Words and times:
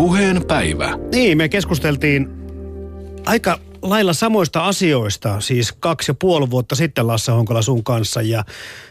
Puheen 0.00 0.46
päivä. 0.46 0.98
Niin, 1.12 1.38
me 1.38 1.48
keskusteltiin 1.48 2.28
aika 3.26 3.58
lailla 3.82 4.12
samoista 4.12 4.66
asioista, 4.66 5.40
siis 5.40 5.72
kaksi 5.72 6.10
ja 6.10 6.14
puoli 6.14 6.50
vuotta 6.50 6.74
sitten 6.74 7.06
Lasse 7.06 7.32
Honkola 7.32 7.62
sun 7.62 7.84
kanssa. 7.84 8.22
Ja 8.22 8.44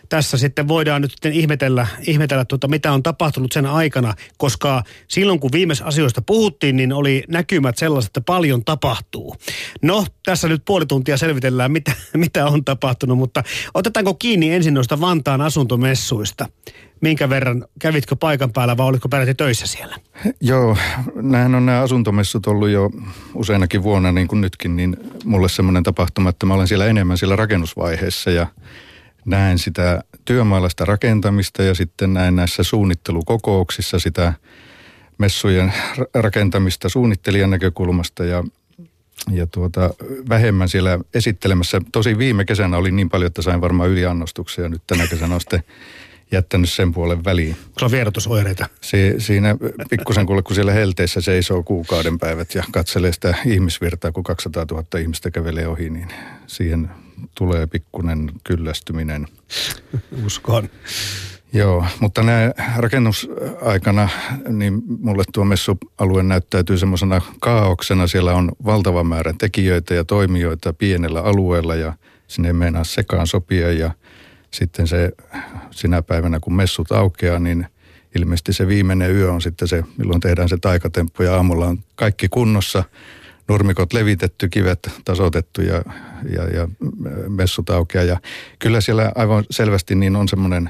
tässä 0.09 0.37
sitten 0.37 0.67
voidaan 0.67 1.01
nyt 1.01 1.11
sitten 1.11 1.33
ihmetellä, 1.33 1.87
ihmetellä 2.07 2.45
tuota, 2.45 2.67
mitä 2.67 2.91
on 2.91 3.03
tapahtunut 3.03 3.51
sen 3.51 3.65
aikana, 3.65 4.13
koska 4.37 4.83
silloin 5.07 5.39
kun 5.39 5.51
viimeis 5.53 5.81
asioista 5.81 6.21
puhuttiin, 6.21 6.75
niin 6.75 6.93
oli 6.93 7.23
näkymät 7.27 7.77
sellaiset, 7.77 8.09
että 8.09 8.21
paljon 8.21 8.65
tapahtuu. 8.65 9.35
No, 9.81 10.05
tässä 10.25 10.47
nyt 10.47 10.61
puoli 10.65 10.85
tuntia 10.85 11.17
selvitellään, 11.17 11.71
mitä, 11.71 11.91
mitä 12.17 12.45
on 12.45 12.65
tapahtunut, 12.65 13.17
mutta 13.17 13.43
otetaanko 13.73 14.13
kiinni 14.13 14.53
ensin 14.53 14.73
noista 14.73 15.01
Vantaan 15.01 15.41
asuntomessuista? 15.41 16.45
Minkä 17.01 17.29
verran, 17.29 17.65
kävitkö 17.79 18.15
paikan 18.15 18.53
päällä 18.53 18.77
vai 18.77 18.87
olitko 18.87 19.09
peräti 19.09 19.33
töissä 19.33 19.67
siellä? 19.67 19.95
Joo, 20.41 20.77
nämähän 21.15 21.55
on 21.55 21.65
nämä 21.65 21.81
asuntomessut 21.81 22.47
ollut 22.47 22.69
jo 22.69 22.89
useinakin 23.33 23.83
vuonna 23.83 24.11
niin 24.11 24.27
kuin 24.27 24.41
nytkin, 24.41 24.75
niin 24.75 24.97
mulle 25.25 25.49
semmoinen 25.49 25.83
tapahtuma, 25.83 26.29
että 26.29 26.45
mä 26.45 26.53
olen 26.53 26.67
siellä 26.67 26.85
enemmän 26.85 27.17
siellä 27.17 27.35
rakennusvaiheessa 27.35 28.31
ja 28.31 28.47
näen 29.25 29.57
sitä 29.57 30.03
työmaalaista 30.25 30.85
rakentamista 30.85 31.63
ja 31.63 31.75
sitten 31.75 32.13
näen 32.13 32.35
näissä 32.35 32.63
suunnittelukokouksissa 32.63 33.99
sitä 33.99 34.33
messujen 35.17 35.73
rakentamista 36.13 36.89
suunnittelijan 36.89 37.49
näkökulmasta 37.49 38.25
ja, 38.25 38.43
ja 39.31 39.47
tuota, 39.47 39.89
vähemmän 40.29 40.69
siellä 40.69 40.99
esittelemässä. 41.13 41.81
Tosi 41.91 42.17
viime 42.17 42.45
kesänä 42.45 42.77
oli 42.77 42.91
niin 42.91 43.09
paljon, 43.09 43.27
että 43.27 43.41
sain 43.41 43.61
varmaan 43.61 43.89
yliannostuksia. 43.89 44.69
Nyt 44.69 44.81
tänä 44.87 45.07
kesänä 45.07 45.35
on 45.35 45.41
sitten 45.41 45.63
jättänyt 46.31 46.69
sen 46.69 46.93
puolen 46.93 47.23
väliin. 47.23 47.55
Sulla 47.55 47.85
on 47.85 47.91
vierotusoireita. 47.91 48.65
Si- 48.81 49.15
siinä 49.17 49.55
pikkusen 49.89 50.25
kuule, 50.25 50.41
kun 50.41 50.55
siellä 50.55 50.71
helteissä 50.71 51.21
seisoo 51.21 51.63
kuukauden 51.63 52.19
päivät 52.19 52.55
ja 52.55 52.63
katselee 52.71 53.13
sitä 53.13 53.35
ihmisvirtaa, 53.45 54.11
kun 54.11 54.23
200 54.23 54.65
000 54.71 54.99
ihmistä 54.99 55.31
kävelee 55.31 55.67
ohi, 55.67 55.89
niin 55.89 56.07
siihen 56.47 56.89
tulee 57.35 57.67
pikkunen 57.67 58.31
kyllästyminen. 58.43 59.27
Uskon. 60.25 60.69
Joo, 61.53 61.85
mutta 61.99 62.23
näin 62.23 62.53
rakennusaikana, 62.77 64.09
niin 64.47 64.81
mulle 65.01 65.23
tuo 65.33 65.45
messualue 65.45 66.23
näyttäytyy 66.23 66.77
semmoisena 66.77 67.21
kaauksena. 67.39 68.07
Siellä 68.07 68.33
on 68.33 68.51
valtava 68.65 69.03
määrä 69.03 69.33
tekijöitä 69.37 69.93
ja 69.93 70.03
toimijoita 70.03 70.73
pienellä 70.73 71.21
alueella 71.21 71.75
ja 71.75 71.93
sinne 72.27 72.49
ei 72.49 72.53
meinaa 72.53 72.83
sekaan 72.83 73.27
sopia. 73.27 73.71
Ja 73.71 73.91
sitten 74.51 74.87
se 74.87 75.11
sinä 75.71 76.01
päivänä, 76.01 76.39
kun 76.39 76.55
messut 76.55 76.91
aukeaa, 76.91 77.39
niin 77.39 77.67
ilmeisesti 78.15 78.53
se 78.53 78.67
viimeinen 78.67 79.15
yö 79.15 79.31
on 79.31 79.41
sitten 79.41 79.67
se, 79.67 79.83
milloin 79.97 80.21
tehdään 80.21 80.49
se 80.49 80.57
taikatemppu 80.61 81.23
ja 81.23 81.35
aamulla 81.35 81.67
on 81.67 81.79
kaikki 81.95 82.27
kunnossa– 82.29 82.83
nurmikot 83.49 83.93
levitetty, 83.93 84.49
kivet 84.49 84.89
tasoitettu 85.05 85.61
ja, 85.61 85.83
ja, 86.35 86.43
ja 86.43 86.67
messut 87.27 87.69
aukeaa. 87.69 88.03
Ja 88.03 88.19
kyllä 88.59 88.81
siellä 88.81 89.11
aivan 89.15 89.43
selvästi 89.49 89.95
niin 89.95 90.15
on 90.15 90.27
semmoinen 90.27 90.69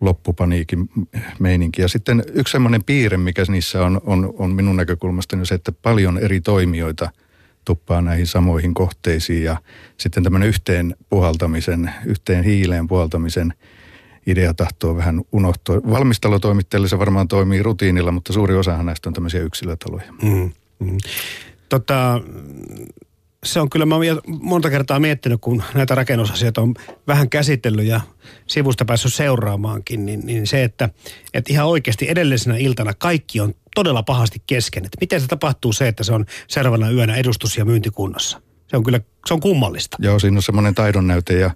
loppupaniikin 0.00 0.90
meininki. 1.38 1.82
Ja 1.82 1.88
sitten 1.88 2.24
yksi 2.34 2.52
semmoinen 2.52 2.84
piirre, 2.84 3.16
mikä 3.16 3.44
niissä 3.48 3.84
on, 3.84 4.00
on, 4.04 4.34
on 4.38 4.50
minun 4.50 4.76
näkökulmastani 4.76 5.46
se, 5.46 5.54
että 5.54 5.72
paljon 5.72 6.18
eri 6.18 6.40
toimijoita 6.40 7.10
tuppaa 7.64 8.00
näihin 8.02 8.26
samoihin 8.26 8.74
kohteisiin 8.74 9.44
ja 9.44 9.56
sitten 9.96 10.22
tämmöinen 10.22 10.48
yhteen 10.48 10.96
puhaltamisen, 11.08 11.90
yhteen 12.06 12.44
hiileen 12.44 12.88
puhaltamisen 12.88 13.54
idea 14.26 14.54
tahtoo 14.54 14.96
vähän 14.96 15.20
unohtua. 15.32 15.76
Valmistelutoimittajille 15.76 16.88
se 16.88 16.98
varmaan 16.98 17.28
toimii 17.28 17.62
rutiinilla, 17.62 18.12
mutta 18.12 18.32
suuri 18.32 18.54
osahan 18.54 18.86
näistä 18.86 19.08
on 19.08 19.14
tämmöisiä 19.14 19.40
yksilötaloja. 19.40 20.12
Mm, 20.22 20.50
mm. 20.78 20.98
Tota, 21.68 22.20
se 23.44 23.60
on 23.60 23.70
kyllä, 23.70 23.86
mä 23.86 23.94
oon 23.94 24.04
monta 24.26 24.70
kertaa 24.70 25.00
miettinyt, 25.00 25.40
kun 25.40 25.62
näitä 25.74 25.94
rakennusasioita 25.94 26.60
on 26.60 26.74
vähän 27.06 27.30
käsitellyt 27.30 27.86
ja 27.86 28.00
sivusta 28.46 28.84
päässyt 28.84 29.14
seuraamaankin, 29.14 30.06
niin, 30.06 30.20
niin 30.26 30.46
se, 30.46 30.64
että, 30.64 30.88
että 31.34 31.52
ihan 31.52 31.66
oikeasti 31.66 32.10
edellisenä 32.10 32.56
iltana 32.56 32.94
kaikki 32.94 33.40
on 33.40 33.54
todella 33.74 34.02
pahasti 34.02 34.42
kesken. 34.46 34.84
Että 34.84 34.98
miten 35.00 35.20
se 35.20 35.26
tapahtuu 35.26 35.72
se, 35.72 35.88
että 35.88 36.04
se 36.04 36.12
on 36.12 36.26
seuraavana 36.48 36.90
yönä 36.90 37.16
edustus- 37.16 37.56
ja 37.56 37.64
myyntikunnossa? 37.64 38.40
Se 38.68 38.76
on 38.76 38.84
kyllä, 38.84 39.00
se 39.26 39.34
on 39.34 39.40
kummallista. 39.40 39.96
Joo, 40.00 40.18
siinä 40.18 40.38
on 40.38 40.42
semmoinen 40.42 40.74
taidonnäyte 40.74 41.38
ja, 41.38 41.50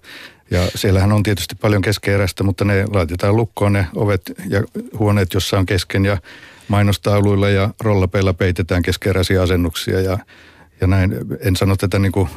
ja 0.51 0.69
siellähän 0.75 1.13
on 1.13 1.23
tietysti 1.23 1.55
paljon 1.55 1.83
keskeeräistä, 1.83 2.43
mutta 2.43 2.65
ne 2.65 2.85
laitetaan 2.87 3.37
lukkoon 3.37 3.73
ne 3.73 3.87
ovet 3.95 4.33
ja 4.49 4.63
huoneet, 4.99 5.35
jossa 5.35 5.59
on 5.59 5.67
kesken 5.67 6.05
ja 6.05 6.19
mainostauluilla 6.69 7.49
ja 7.49 7.71
rollapeilla 7.81 8.35
peitetään 8.35 8.83
keskeräisiä 8.83 9.43
asennuksia 9.43 10.01
ja, 10.01 10.19
ja 10.81 10.87
näin. 10.87 11.15
En 11.41 11.57
sano 11.57 11.77
tätä 11.77 11.99
niin 11.99 12.13
kuin 12.13 12.29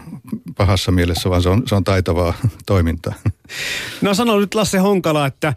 pahassa 0.57 0.91
mielessä, 0.91 1.29
vaan 1.29 1.43
se 1.43 1.49
on, 1.49 1.63
se 1.65 1.75
on 1.75 1.83
taitavaa 1.83 2.33
toimintaa. 2.65 3.13
No 4.01 4.13
sano 4.13 4.39
nyt 4.39 4.55
Lasse 4.55 4.77
Honkala, 4.77 5.25
että 5.25 5.53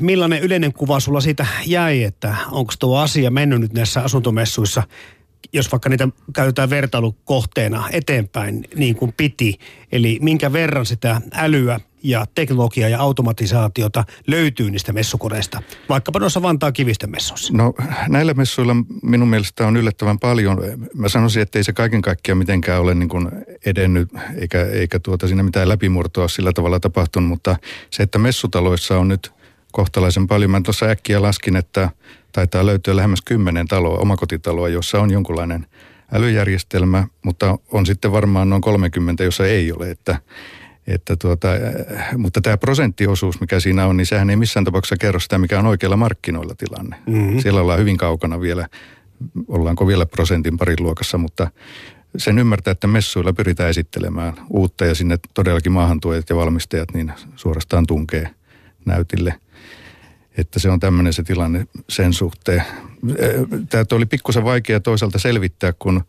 millainen 0.00 0.42
yleinen 0.42 0.72
kuva 0.72 1.00
sulla 1.00 1.20
siitä 1.20 1.46
jäi, 1.66 2.02
että 2.02 2.36
onko 2.50 2.72
tuo 2.78 2.98
asia 2.98 3.30
mennyt 3.30 3.60
nyt 3.60 3.72
näissä 3.72 4.00
asuntomessuissa 4.00 4.82
jos 5.52 5.72
vaikka 5.72 5.88
niitä 5.88 6.08
käytetään 6.34 6.70
vertailukohteena 6.70 7.88
eteenpäin 7.92 8.64
niin 8.74 8.96
kuin 8.96 9.14
piti, 9.16 9.58
eli 9.92 10.18
minkä 10.22 10.52
verran 10.52 10.86
sitä 10.86 11.20
älyä 11.34 11.80
ja 12.02 12.26
teknologiaa 12.34 12.88
ja 12.88 13.00
automatisaatiota 13.00 14.04
löytyy 14.26 14.70
niistä 14.70 14.92
messukoneista, 14.92 15.62
vaikkapa 15.88 16.18
noissa 16.18 16.42
Vantaa 16.42 16.72
kivisten 16.72 17.10
messuissa? 17.10 17.52
No 17.56 17.74
näillä 18.08 18.34
messuilla 18.34 18.76
minun 19.02 19.28
mielestä 19.28 19.66
on 19.66 19.76
yllättävän 19.76 20.18
paljon. 20.18 20.58
Mä 20.94 21.08
sanoisin, 21.08 21.42
että 21.42 21.58
ei 21.58 21.64
se 21.64 21.72
kaiken 21.72 22.02
kaikkiaan 22.02 22.38
mitenkään 22.38 22.80
ole 22.80 22.94
niin 22.94 23.08
kuin 23.08 23.30
edennyt, 23.66 24.08
eikä, 24.36 24.64
eikä 24.64 24.98
tuota 24.98 25.26
siinä 25.26 25.42
mitään 25.42 25.68
läpimurtoa 25.68 26.28
sillä 26.28 26.52
tavalla 26.52 26.80
tapahtunut, 26.80 27.28
mutta 27.28 27.56
se, 27.90 28.02
että 28.02 28.18
messutaloissa 28.18 28.98
on 28.98 29.08
nyt 29.08 29.32
kohtalaisen 29.72 30.26
paljon. 30.26 30.50
Mä 30.50 30.60
tuossa 30.60 30.86
äkkiä 30.86 31.22
laskin, 31.22 31.56
että 31.56 31.90
taitaa 32.34 32.66
löytyä 32.66 32.96
lähemmäs 32.96 33.22
kymmenen 33.24 33.68
taloa, 33.68 33.98
omakotitaloa, 33.98 34.68
jossa 34.68 35.00
on 35.00 35.10
jonkunlainen 35.10 35.66
älyjärjestelmä, 36.12 37.06
mutta 37.24 37.58
on 37.72 37.86
sitten 37.86 38.12
varmaan 38.12 38.50
noin 38.50 38.62
30, 38.62 39.24
jossa 39.24 39.46
ei 39.46 39.72
ole. 39.72 39.90
Että, 39.90 40.18
että 40.86 41.16
tuota, 41.16 41.48
mutta 42.16 42.40
tämä 42.40 42.56
prosenttiosuus, 42.56 43.40
mikä 43.40 43.60
siinä 43.60 43.86
on, 43.86 43.96
niin 43.96 44.06
sehän 44.06 44.30
ei 44.30 44.36
missään 44.36 44.64
tapauksessa 44.64 44.96
kerro 44.96 45.20
sitä, 45.20 45.38
mikä 45.38 45.58
on 45.58 45.66
oikealla 45.66 45.96
markkinoilla 45.96 46.54
tilanne. 46.54 46.96
Mm-hmm. 47.06 47.40
Siellä 47.40 47.60
ollaan 47.60 47.78
hyvin 47.78 47.96
kaukana 47.96 48.40
vielä, 48.40 48.68
ollaanko 49.48 49.86
vielä 49.86 50.06
prosentin 50.06 50.56
parin 50.56 50.76
luokassa, 50.80 51.18
mutta 51.18 51.50
sen 52.16 52.38
ymmärtää, 52.38 52.72
että 52.72 52.86
messuilla 52.86 53.32
pyritään 53.32 53.70
esittelemään 53.70 54.34
uutta 54.50 54.84
ja 54.84 54.94
sinne 54.94 55.18
todellakin 55.34 55.72
maahantuojat 55.72 56.30
ja 56.30 56.36
valmistajat 56.36 56.94
niin 56.94 57.12
suorastaan 57.36 57.86
tunkee 57.86 58.30
näytille– 58.86 59.34
että 60.38 60.58
se 60.58 60.70
on 60.70 60.80
tämmöinen 60.80 61.12
se 61.12 61.22
tilanne 61.22 61.66
sen 61.88 62.12
suhteen. 62.12 62.62
Tämä 63.70 63.84
oli 63.92 64.06
pikkusen 64.06 64.44
vaikea 64.44 64.80
toisaalta 64.80 65.18
selvittää, 65.18 65.72
kun 65.78 66.04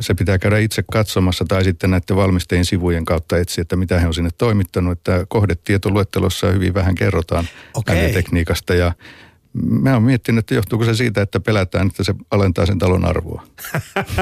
se 0.00 0.14
pitää 0.14 0.38
käydä 0.38 0.58
itse 0.58 0.84
katsomassa 0.92 1.44
tai 1.48 1.64
sitten 1.64 1.90
näiden 1.90 2.16
valmistajien 2.16 2.64
sivujen 2.64 3.04
kautta 3.04 3.38
etsiä, 3.38 3.62
että 3.62 3.76
mitä 3.76 4.00
he 4.00 4.06
on 4.06 4.14
sinne 4.14 4.30
toimittanut. 4.38 4.92
Että 4.92 5.26
kohdetietoluettelossa 5.28 6.46
hyvin 6.46 6.74
vähän 6.74 6.94
kerrotaan 6.94 7.44
okay. 7.74 8.12
tekniikasta 8.12 8.74
ja 8.74 8.92
Mä 9.52 9.94
oon 9.94 10.02
miettinyt, 10.02 10.38
että 10.38 10.54
johtuuko 10.54 10.84
se 10.84 10.94
siitä, 10.94 11.22
että 11.22 11.40
pelätään, 11.40 11.86
että 11.86 12.04
se 12.04 12.14
alentaa 12.30 12.66
sen 12.66 12.78
talon 12.78 13.04
arvoa. 13.04 13.46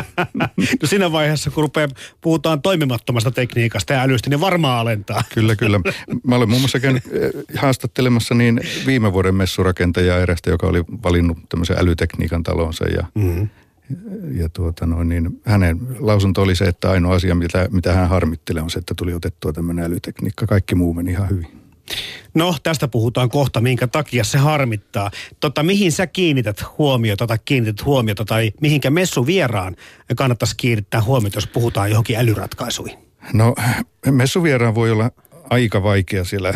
no 0.82 0.88
siinä 0.88 1.12
vaiheessa, 1.12 1.50
kun 1.50 1.64
rupeaa, 1.64 1.88
puhutaan 2.20 2.62
toimimattomasta 2.62 3.30
tekniikasta 3.30 3.92
ja 3.92 4.02
älystä, 4.02 4.30
niin 4.30 4.40
varmaan 4.40 4.80
alentaa. 4.80 5.22
kyllä, 5.34 5.56
kyllä. 5.56 5.80
Mä 6.26 6.36
olen 6.36 6.48
muun 6.48 6.60
muassa 6.60 6.80
käynyt 6.80 7.02
eh, 7.12 7.30
haastattelemassa 7.56 8.34
niin 8.34 8.60
viime 8.86 9.12
vuoden 9.12 9.34
messurakentajaa 9.34 10.18
erästä, 10.18 10.50
joka 10.50 10.66
oli 10.66 10.84
valinnut 11.02 11.38
tämmöisen 11.48 11.78
älytekniikan 11.78 12.42
talonsa 12.42 12.84
ja 12.88 13.06
mm-hmm. 13.14 13.48
Ja 14.32 14.48
tuota 14.48 14.86
noin, 14.86 15.08
niin 15.08 15.40
hänen 15.44 15.78
lausunto 15.98 16.42
oli 16.42 16.54
se, 16.54 16.64
että 16.64 16.90
ainoa 16.90 17.14
asia, 17.14 17.34
mitä, 17.34 17.68
mitä 17.70 17.92
hän 17.92 18.08
harmittelee, 18.08 18.62
on 18.62 18.70
se, 18.70 18.78
että 18.78 18.94
tuli 18.96 19.14
otettua 19.14 19.52
tämmöinen 19.52 19.84
älytekniikka. 19.84 20.46
Kaikki 20.46 20.74
muu 20.74 20.94
meni 20.94 21.10
ihan 21.10 21.30
hyvin. 21.30 21.57
No, 22.34 22.54
tästä 22.62 22.88
puhutaan 22.88 23.28
kohta, 23.28 23.60
minkä 23.60 23.86
takia 23.86 24.24
se 24.24 24.38
harmittaa. 24.38 25.10
Tota, 25.40 25.62
mihin 25.62 25.92
sä 25.92 26.06
kiinnität 26.06 26.64
huomiota 26.78 27.26
tai 27.26 27.38
kiinnität 27.44 27.84
huomiota 27.84 28.24
tai 28.24 28.52
mihinkä 28.60 28.90
messu 28.90 29.26
vieraan 29.26 29.76
kannattaisi 30.16 30.56
kiinnittää 30.56 31.02
huomiota, 31.02 31.36
jos 31.36 31.46
puhutaan 31.46 31.90
johonkin 31.90 32.16
älyratkaisuihin? 32.16 32.98
No, 33.32 33.54
messuvieraan 34.10 34.74
voi 34.74 34.90
olla 34.90 35.10
aika 35.50 35.82
vaikea 35.82 36.24
siellä 36.24 36.54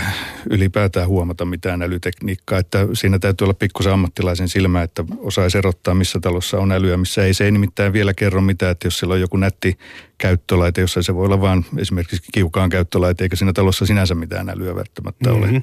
ylipäätään 0.50 1.08
huomata 1.08 1.44
mitään 1.44 1.82
älytekniikkaa. 1.82 2.58
Että 2.58 2.86
siinä 2.92 3.18
täytyy 3.18 3.44
olla 3.44 3.54
pikkusen 3.54 3.92
ammattilaisen 3.92 4.48
silmä, 4.48 4.82
että 4.82 5.04
osaisi 5.18 5.58
erottaa, 5.58 5.94
missä 5.94 6.20
talossa 6.20 6.58
on 6.58 6.72
älyä, 6.72 6.96
missä 6.96 7.24
ei. 7.24 7.34
Se 7.34 7.44
ei 7.44 7.50
nimittäin 7.50 7.92
vielä 7.92 8.14
kerro 8.14 8.40
mitään, 8.40 8.72
että 8.72 8.86
jos 8.86 8.98
siellä 8.98 9.12
on 9.12 9.20
joku 9.20 9.36
nätti 9.36 9.78
käyttölaite, 10.18 10.80
jossa 10.80 11.02
se 11.02 11.14
voi 11.14 11.24
olla 11.24 11.40
vain 11.40 11.64
esimerkiksi 11.78 12.22
kiukaan 12.32 12.70
käyttölaite, 12.70 13.24
eikä 13.24 13.36
siinä 13.36 13.52
talossa 13.52 13.86
sinänsä 13.86 14.14
mitään 14.14 14.48
älyä 14.48 14.74
välttämättä 14.74 15.30
mm-hmm. 15.30 15.42
ole. 15.42 15.62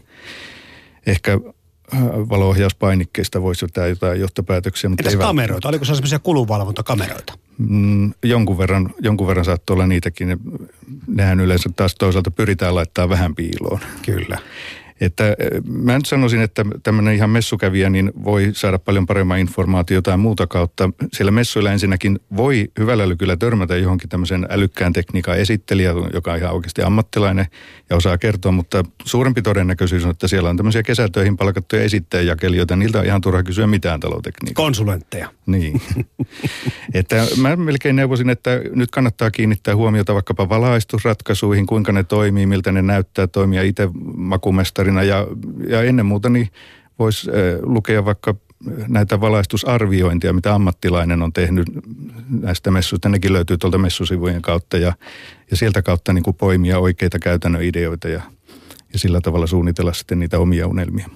Ehkä 1.05 1.39
valoohjauspainikkeista 2.29 3.41
voisi 3.41 3.65
jotain, 3.65 3.89
jotain 3.89 4.19
johtopäätöksiä. 4.19 4.89
Mutta 4.89 5.09
Entäs 5.09 5.27
kameroita? 5.27 5.69
Oliko 5.69 5.85
se 5.85 5.95
sellaisia 5.95 6.19
kulunvalvontakameroita? 6.19 7.33
Mm, 7.57 8.13
jonkun, 8.23 8.57
verran, 8.57 8.93
jonkun 9.01 9.27
verran 9.27 9.45
saattoi 9.45 9.73
olla 9.73 9.87
niitäkin. 9.87 10.37
Nehän 11.07 11.39
yleensä 11.39 11.69
taas 11.75 11.95
toisaalta 11.95 12.31
pyritään 12.31 12.75
laittaa 12.75 13.09
vähän 13.09 13.35
piiloon. 13.35 13.79
Kyllä. 14.05 14.37
Että 15.01 15.27
eh, 15.27 15.35
mä 15.65 15.97
nyt 15.97 16.05
sanoisin, 16.05 16.41
että 16.41 16.65
tämmöinen 16.83 17.15
ihan 17.15 17.29
messukävijä 17.29 17.89
niin 17.89 18.11
voi 18.23 18.49
saada 18.53 18.79
paljon 18.79 19.05
paremman 19.05 19.39
informaatiota 19.39 20.11
ja 20.11 20.17
muuta 20.17 20.47
kautta. 20.47 20.89
Siellä 21.13 21.31
messuilla 21.31 21.71
ensinnäkin 21.71 22.19
voi 22.37 22.71
hyvällä 22.79 23.03
älykyllä 23.03 23.37
törmätä 23.37 23.75
johonkin 23.75 24.09
tämmöisen 24.09 24.47
älykkään 24.49 24.93
tekniikan 24.93 25.37
esittelijä, 25.37 25.93
joka 26.13 26.31
on 26.31 26.37
ihan 26.37 26.53
oikeasti 26.53 26.81
ammattilainen 26.81 27.45
ja 27.89 27.95
osaa 27.95 28.17
kertoa, 28.17 28.51
mutta 28.51 28.83
suurempi 29.05 29.41
todennäköisyys 29.41 30.05
on, 30.05 30.11
että 30.11 30.27
siellä 30.27 30.49
on 30.49 30.57
tämmöisiä 30.57 30.83
kesätöihin 30.83 31.37
palkattuja 31.37 31.83
esittäjäjakelijoita, 31.83 32.75
niiltä 32.75 32.99
on 32.99 33.05
ihan 33.05 33.21
turha 33.21 33.43
kysyä 33.43 33.67
mitään 33.67 33.99
talotekniikkaa. 33.99 34.65
Konsulentteja. 34.65 35.29
Niin. 35.45 35.81
että 36.93 37.27
mä 37.37 37.55
melkein 37.55 37.95
neuvosin, 37.95 38.29
että 38.29 38.61
nyt 38.75 38.91
kannattaa 38.91 39.31
kiinnittää 39.31 39.75
huomiota 39.75 40.13
vaikkapa 40.13 40.49
valaistusratkaisuihin, 40.49 41.65
kuinka 41.65 41.91
ne 41.91 42.03
toimii, 42.03 42.45
miltä 42.45 42.71
ne 42.71 42.81
näyttää, 42.81 43.27
toimia 43.27 43.63
itse 43.63 43.89
makumestarina 44.89 45.03
ja, 45.03 45.27
ja 45.77 45.83
ennen 45.83 46.05
muuta 46.05 46.29
niin 46.29 46.47
voisi 46.99 47.29
äh, 47.29 47.35
lukea 47.61 48.05
vaikka 48.05 48.35
näitä 48.87 49.21
valaistusarviointia, 49.21 50.33
mitä 50.33 50.55
ammattilainen 50.55 51.21
on 51.21 51.33
tehnyt 51.33 51.67
näistä 52.29 52.71
messuista. 52.71 53.09
Nekin 53.09 53.33
löytyy 53.33 53.57
tuolta 53.57 53.77
messusivujen 53.77 54.41
kautta 54.41 54.77
ja, 54.77 54.93
ja 55.51 55.57
sieltä 55.57 55.81
kautta 55.81 56.13
niin 56.13 56.23
kuin 56.23 56.35
poimia 56.35 56.79
oikeita 56.79 57.19
käytännön 57.19 57.63
ideoita 57.63 58.07
ja, 58.07 58.21
ja 58.93 58.99
sillä 58.99 59.21
tavalla 59.21 59.47
suunnitella 59.47 59.93
sitten 59.93 60.19
niitä 60.19 60.39
omia 60.39 60.67
unelmia. 60.67 61.09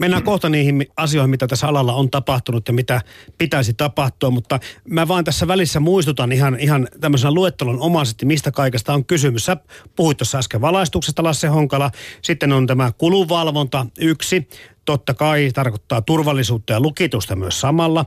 Mennään 0.00 0.22
kohta 0.22 0.48
niihin 0.48 0.86
asioihin, 0.96 1.30
mitä 1.30 1.46
tässä 1.46 1.68
alalla 1.68 1.94
on 1.94 2.10
tapahtunut 2.10 2.68
ja 2.68 2.74
mitä 2.74 3.00
pitäisi 3.38 3.74
tapahtua, 3.74 4.30
mutta 4.30 4.60
mä 4.88 5.08
vaan 5.08 5.24
tässä 5.24 5.48
välissä 5.48 5.80
muistutan 5.80 6.32
ihan, 6.32 6.60
ihan 6.60 6.88
tämmöisenä 7.00 7.32
luettelon 7.32 7.80
omaisesti, 7.80 8.26
mistä 8.26 8.50
kaikesta 8.50 8.94
on 8.94 9.04
kysymys. 9.04 9.44
Sä 9.44 9.56
puhuit 9.96 10.18
tuossa 10.18 10.38
äsken 10.38 10.60
valaistuksesta, 10.60 11.22
Lasse 11.22 11.48
Honkala. 11.48 11.90
Sitten 12.22 12.52
on 12.52 12.66
tämä 12.66 12.92
kuluvalvonta 12.98 13.86
yksi. 13.98 14.48
Totta 14.84 15.14
kai 15.14 15.50
tarkoittaa 15.54 16.02
turvallisuutta 16.02 16.72
ja 16.72 16.80
lukitusta 16.80 17.36
myös 17.36 17.60
samalla. 17.60 18.04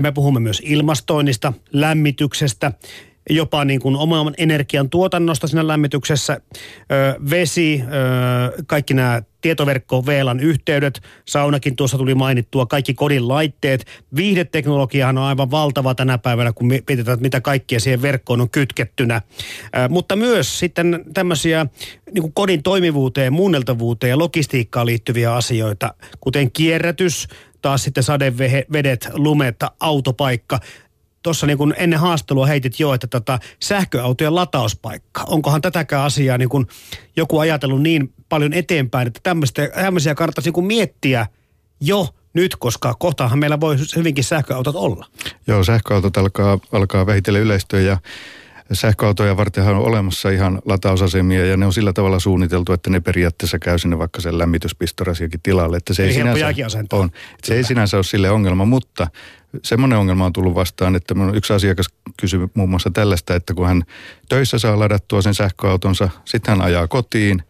Me 0.00 0.12
puhumme 0.12 0.40
myös 0.40 0.62
ilmastoinnista, 0.64 1.52
lämmityksestä, 1.72 2.72
jopa 3.30 3.64
niin 3.64 3.80
kuin 3.80 3.96
oman 3.96 4.34
energian 4.38 4.90
tuotannosta 4.90 5.46
siinä 5.46 5.66
lämmityksessä, 5.66 6.40
ö, 6.92 7.20
vesi, 7.30 7.82
ö, 7.82 8.62
kaikki 8.66 8.94
nämä 8.94 9.22
tietoverkko 9.40 10.06
VLAN 10.06 10.40
yhteydet, 10.40 11.00
saunakin 11.28 11.76
tuossa 11.76 11.98
tuli 11.98 12.14
mainittua, 12.14 12.66
kaikki 12.66 12.94
kodin 12.94 13.28
laitteet. 13.28 13.86
Viihdeteknologiahan 14.16 15.18
on 15.18 15.24
aivan 15.24 15.50
valtava 15.50 15.94
tänä 15.94 16.18
päivänä, 16.18 16.52
kun 16.52 16.66
mietitään, 16.66 17.18
mitä 17.20 17.40
kaikkia 17.40 17.80
siihen 17.80 18.02
verkkoon 18.02 18.40
on 18.40 18.50
kytkettynä. 18.50 19.16
Ö, 19.16 19.88
mutta 19.88 20.16
myös 20.16 20.58
sitten 20.58 21.04
tämmöisiä 21.14 21.66
niin 22.14 22.22
kuin 22.22 22.32
kodin 22.32 22.62
toimivuuteen, 22.62 23.32
muunneltavuuteen 23.32 24.10
ja 24.10 24.18
logistiikkaan 24.18 24.86
liittyviä 24.86 25.34
asioita, 25.34 25.94
kuten 26.20 26.52
kierrätys, 26.52 27.28
taas 27.62 27.84
sitten 27.84 28.02
sadevedet, 28.02 29.08
lumetta, 29.12 29.70
autopaikka 29.80 30.60
tuossa 31.22 31.46
niin 31.46 31.74
ennen 31.76 31.98
haastelua 31.98 32.46
heitit 32.46 32.80
jo, 32.80 32.94
että 32.94 33.06
tota 33.06 33.38
sähköautojen 33.60 34.34
latauspaikka. 34.34 35.24
Onkohan 35.26 35.62
tätäkään 35.62 36.04
asiaa 36.04 36.38
niin 36.38 36.48
kuin 36.48 36.66
joku 37.16 37.38
ajatellut 37.38 37.82
niin 37.82 38.12
paljon 38.28 38.52
eteenpäin, 38.52 39.06
että 39.06 39.20
tämmöisiä 39.74 40.14
kannattaisi 40.14 40.50
niin 40.50 40.66
miettiä 40.66 41.26
jo 41.80 42.08
nyt, 42.34 42.56
koska 42.56 42.94
kohtahan 42.94 43.38
meillä 43.38 43.60
voi 43.60 43.76
hyvinkin 43.96 44.24
sähköautot 44.24 44.76
olla. 44.76 45.06
Joo, 45.46 45.64
sähköautot 45.64 46.16
alkaa, 46.16 46.58
alkaa 46.72 47.06
vähitellen 47.06 47.42
yleistyä 47.42 47.80
ja 47.80 47.98
sähköautoja 48.72 49.36
vartenhan 49.36 49.76
on 49.76 49.82
olemassa 49.82 50.30
ihan 50.30 50.62
latausasemia 50.64 51.46
ja 51.46 51.56
ne 51.56 51.66
on 51.66 51.72
sillä 51.72 51.92
tavalla 51.92 52.18
suunniteltu, 52.18 52.72
että 52.72 52.90
ne 52.90 53.00
periaatteessa 53.00 53.58
käy 53.58 53.78
sinne 53.78 53.98
vaikka 53.98 54.20
sen 54.20 54.38
lämmityspistorasiakin 54.38 55.40
tilalle. 55.42 55.76
Että 55.76 55.94
se, 55.94 56.04
ei 56.04 56.12
sinänsä, 56.12 56.54
on, 56.92 57.10
se 57.44 57.54
ei 57.54 57.64
sinänsä 57.64 57.96
ole 57.96 58.04
sille 58.04 58.30
ongelma, 58.30 58.64
mutta 58.64 59.06
semmoinen 59.62 59.98
ongelma 59.98 60.26
on 60.26 60.32
tullut 60.32 60.54
vastaan, 60.54 60.96
että 60.96 61.14
yksi 61.34 61.52
asiakas 61.52 61.86
kysyi 62.20 62.40
muun 62.54 62.70
muassa 62.70 62.90
tällaista, 62.90 63.34
että 63.34 63.54
kun 63.54 63.66
hän 63.66 63.82
töissä 64.28 64.58
saa 64.58 64.78
ladattua 64.78 65.22
sen 65.22 65.34
sähköautonsa, 65.34 66.08
sitten 66.24 66.56
hän 66.56 66.66
ajaa 66.66 66.88
kotiin 66.88 67.42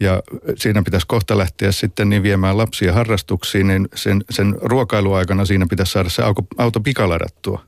ja 0.00 0.22
siinä 0.56 0.82
pitäisi 0.82 1.06
kohta 1.06 1.38
lähteä 1.38 1.72
sitten 1.72 2.08
niin 2.08 2.22
viemään 2.22 2.58
lapsia 2.58 2.92
harrastuksiin, 2.92 3.66
niin 3.66 3.88
sen, 3.94 4.24
sen 4.30 4.54
ruokailuaikana 4.62 5.44
siinä 5.44 5.66
pitäisi 5.70 5.92
saada 5.92 6.08
se 6.08 6.22
auto, 6.22 6.42
auto 6.58 6.80
pikaladattua. 6.80 7.62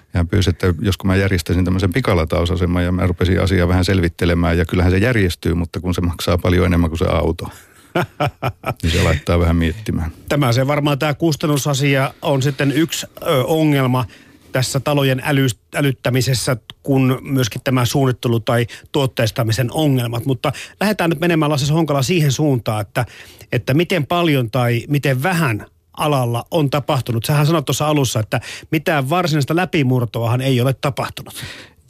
Ja 0.00 0.18
hän 0.18 0.28
pyysi, 0.28 0.50
että 0.50 0.74
jos 0.80 0.96
kun 0.96 1.06
mä 1.06 1.16
järjestäisin 1.16 1.64
tämmöisen 1.64 1.92
pikalatausaseman 1.92 2.84
ja 2.84 2.92
mä 2.92 3.06
rupesin 3.06 3.42
asiaa 3.42 3.68
vähän 3.68 3.84
selvittelemään 3.84 4.58
ja 4.58 4.64
kyllähän 4.64 4.92
se 4.92 4.98
järjestyy, 4.98 5.54
mutta 5.54 5.80
kun 5.80 5.94
se 5.94 6.00
maksaa 6.00 6.38
paljon 6.38 6.66
enemmän 6.66 6.90
kuin 6.90 6.98
se 6.98 7.06
auto. 7.08 7.48
niin 8.82 8.92
se 8.92 9.02
laittaa 9.02 9.38
vähän 9.38 9.56
miettimään. 9.56 10.12
Tämä 10.28 10.52
se 10.52 10.66
varmaan 10.66 10.98
tämä 10.98 11.14
kustannusasia 11.14 12.14
on 12.22 12.42
sitten 12.42 12.72
yksi 12.72 13.06
ö, 13.22 13.44
ongelma 13.44 14.04
tässä 14.52 14.80
talojen 14.80 15.22
äly, 15.24 15.46
älyttämisessä, 15.74 16.56
kun 16.82 17.18
myöskin 17.22 17.62
tämä 17.64 17.84
suunnittelu 17.84 18.40
tai 18.40 18.66
tuotteistamisen 18.92 19.68
ongelmat. 19.72 20.26
Mutta 20.26 20.52
lähdetään 20.80 21.10
nyt 21.10 21.20
menemään 21.20 21.50
Lasse 21.50 21.72
Honkala 21.72 22.02
siihen 22.02 22.32
suuntaan, 22.32 22.80
että, 22.80 23.06
että 23.52 23.74
miten 23.74 24.06
paljon 24.06 24.50
tai 24.50 24.84
miten 24.88 25.22
vähän 25.22 25.66
alalla 26.00 26.44
on 26.50 26.70
tapahtunut. 26.70 27.24
Sähän 27.24 27.46
sanoit 27.46 27.64
tuossa 27.64 27.88
alussa, 27.88 28.20
että 28.20 28.40
mitään 28.70 29.10
varsinaista 29.10 29.56
läpimurtoahan 29.56 30.40
ei 30.40 30.60
ole 30.60 30.74
tapahtunut. 30.80 31.34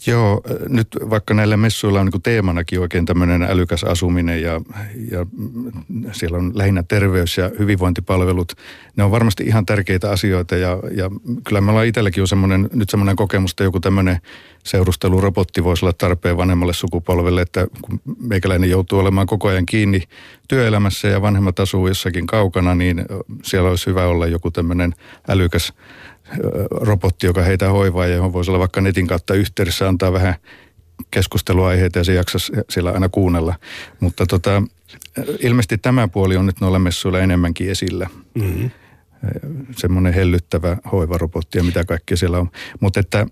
Joo, 0.06 0.42
nyt 0.68 0.88
vaikka 1.10 1.34
näillä 1.34 1.56
messuilla 1.56 2.00
on 2.00 2.06
niin 2.06 2.22
teemanakin 2.22 2.80
oikein 2.80 3.06
tämmöinen 3.06 3.42
älykäs 3.42 3.84
asuminen 3.84 4.42
ja, 4.42 4.60
ja 5.10 5.26
siellä 6.12 6.38
on 6.38 6.52
lähinnä 6.54 6.82
terveys- 6.82 7.38
ja 7.38 7.50
hyvinvointipalvelut. 7.58 8.52
Ne 8.96 9.04
on 9.04 9.10
varmasti 9.10 9.44
ihan 9.44 9.66
tärkeitä 9.66 10.10
asioita 10.10 10.56
ja, 10.56 10.78
ja 10.96 11.10
kyllä 11.44 11.60
me 11.60 11.70
ollaan 11.70 11.86
itselläkin 11.86 12.22
jo 12.22 12.26
semmoinen, 12.26 12.68
nyt 12.72 12.90
semmoinen 12.90 13.16
kokemus, 13.16 13.50
että 13.50 13.64
joku 13.64 13.80
tämmöinen 13.80 14.18
seurustelurobotti 14.64 15.64
voisi 15.64 15.84
olla 15.84 15.92
tarpeen 15.92 16.36
vanhemmalle 16.36 16.72
sukupolvelle, 16.72 17.42
että 17.42 17.66
kun 17.82 18.00
meikäläinen 18.20 18.70
joutuu 18.70 18.98
olemaan 18.98 19.26
koko 19.26 19.48
ajan 19.48 19.66
kiinni 19.66 20.02
työelämässä 20.48 21.08
ja 21.08 21.22
vanhemmat 21.22 21.60
asuu 21.60 21.88
jossakin 21.88 22.26
kaukana, 22.26 22.74
niin 22.74 23.04
siellä 23.42 23.70
olisi 23.70 23.86
hyvä 23.86 24.06
olla 24.06 24.26
joku 24.26 24.50
tämmöinen 24.50 24.94
älykäs 25.28 25.72
robotti, 26.70 27.26
joka 27.26 27.42
heitä 27.42 27.68
hoivaa 27.68 28.06
ja 28.06 28.14
johon 28.14 28.32
voisi 28.32 28.50
olla 28.50 28.58
vaikka 28.58 28.80
netin 28.80 29.06
kautta 29.06 29.34
yhteydessä, 29.34 29.88
antaa 29.88 30.12
vähän 30.12 30.34
keskusteluaiheita 31.10 31.98
ja 31.98 32.04
se 32.04 32.14
jaksaisi 32.14 32.52
siellä 32.70 32.90
aina 32.90 33.08
kuunnella. 33.08 33.54
Mutta 34.00 34.26
tota, 34.26 34.62
ilmeisesti 35.40 35.78
tämä 35.78 36.08
puoli 36.08 36.36
on 36.36 36.46
nyt 36.46 36.60
noilla 36.60 36.78
messuilla 36.78 37.20
enemmänkin 37.20 37.70
esillä. 37.70 38.06
Mm-hmm. 38.34 38.70
Semmoinen 39.76 40.14
hellyttävä 40.14 40.76
hoivarobotti 40.92 41.58
ja 41.58 41.64
mitä 41.64 41.84
kaikkea 41.84 42.16
siellä 42.16 42.38
on. 42.38 42.50
Mutta 42.80 43.00
että 43.00 43.26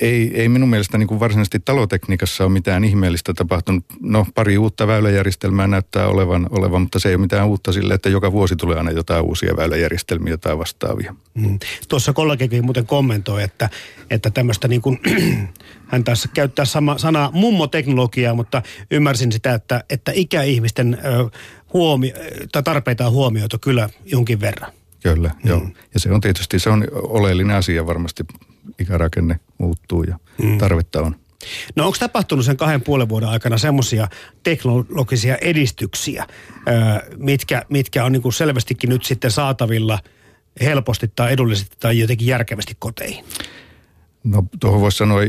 ei, 0.00 0.40
ei 0.40 0.48
minun 0.48 0.70
mielestä 0.70 0.98
niin 0.98 1.06
kuin 1.06 1.20
varsinaisesti 1.20 1.60
talotekniikassa 1.60 2.44
ole 2.44 2.52
mitään 2.52 2.84
ihmeellistä 2.84 3.34
tapahtunut. 3.34 3.84
No 4.00 4.26
pari 4.34 4.58
uutta 4.58 4.86
väyläjärjestelmää 4.86 5.66
näyttää 5.66 6.08
olevan, 6.08 6.46
olevan, 6.50 6.82
mutta 6.82 6.98
se 6.98 7.08
ei 7.08 7.14
ole 7.14 7.20
mitään 7.20 7.46
uutta 7.46 7.72
sille, 7.72 7.94
että 7.94 8.08
joka 8.08 8.32
vuosi 8.32 8.56
tulee 8.56 8.78
aina 8.78 8.90
jotain 8.90 9.24
uusia 9.24 9.56
väyläjärjestelmiä 9.56 10.36
tai 10.36 10.58
vastaavia. 10.58 11.14
Mm. 11.34 11.58
Tuossa 11.88 12.12
kollegikin 12.12 12.64
muuten 12.64 12.86
kommentoi, 12.86 13.42
että, 13.42 13.70
että 14.10 14.30
tämmöistä 14.30 14.68
niin 14.68 14.82
kuin, 14.82 15.00
hän 15.92 16.04
taas 16.04 16.28
käyttää 16.34 16.64
sama, 16.64 16.98
sanaa 16.98 17.30
mummoteknologiaa, 17.32 18.34
mutta 18.34 18.62
ymmärsin 18.90 19.32
sitä, 19.32 19.54
että, 19.54 19.84
että 19.90 20.12
ikäihmisten 20.14 20.98
ö, 21.04 21.30
huomio, 21.72 22.14
tai 22.52 22.62
tarpeita 22.62 23.06
on 23.06 23.12
huomioitu 23.12 23.58
kyllä 23.58 23.88
jonkin 24.04 24.40
verran. 24.40 24.72
Kyllä, 25.02 25.30
mm. 25.42 25.50
joo. 25.50 25.68
Ja 25.94 26.00
se 26.00 26.12
on 26.12 26.20
tietysti 26.20 26.58
se 26.58 26.70
on 26.70 26.84
oleellinen 26.92 27.56
asia 27.56 27.86
varmasti 27.86 28.24
ikärakenne 28.78 29.40
muuttuu 29.58 30.02
ja 30.02 30.18
mm. 30.42 30.58
tarvetta 30.58 31.00
on. 31.00 31.16
No 31.76 31.86
onko 31.86 31.96
tapahtunut 32.00 32.44
sen 32.44 32.56
kahden 32.56 32.82
puolen 32.82 33.08
vuoden 33.08 33.28
aikana 33.28 33.58
semmoisia 33.58 34.08
teknologisia 34.42 35.36
edistyksiä, 35.36 36.26
mitkä, 37.16 37.62
mitkä 37.68 38.04
on 38.04 38.12
niin 38.12 38.32
selvästikin 38.32 38.90
nyt 38.90 39.04
sitten 39.04 39.30
saatavilla 39.30 39.98
helposti 40.60 41.10
tai 41.16 41.32
edullisesti 41.32 41.76
tai 41.80 41.98
jotenkin 41.98 42.26
järkevästi 42.26 42.76
koteihin? 42.78 43.24
No 44.24 44.44
tuohon 44.60 44.80
voisi 44.80 44.98
sanoa 44.98 45.20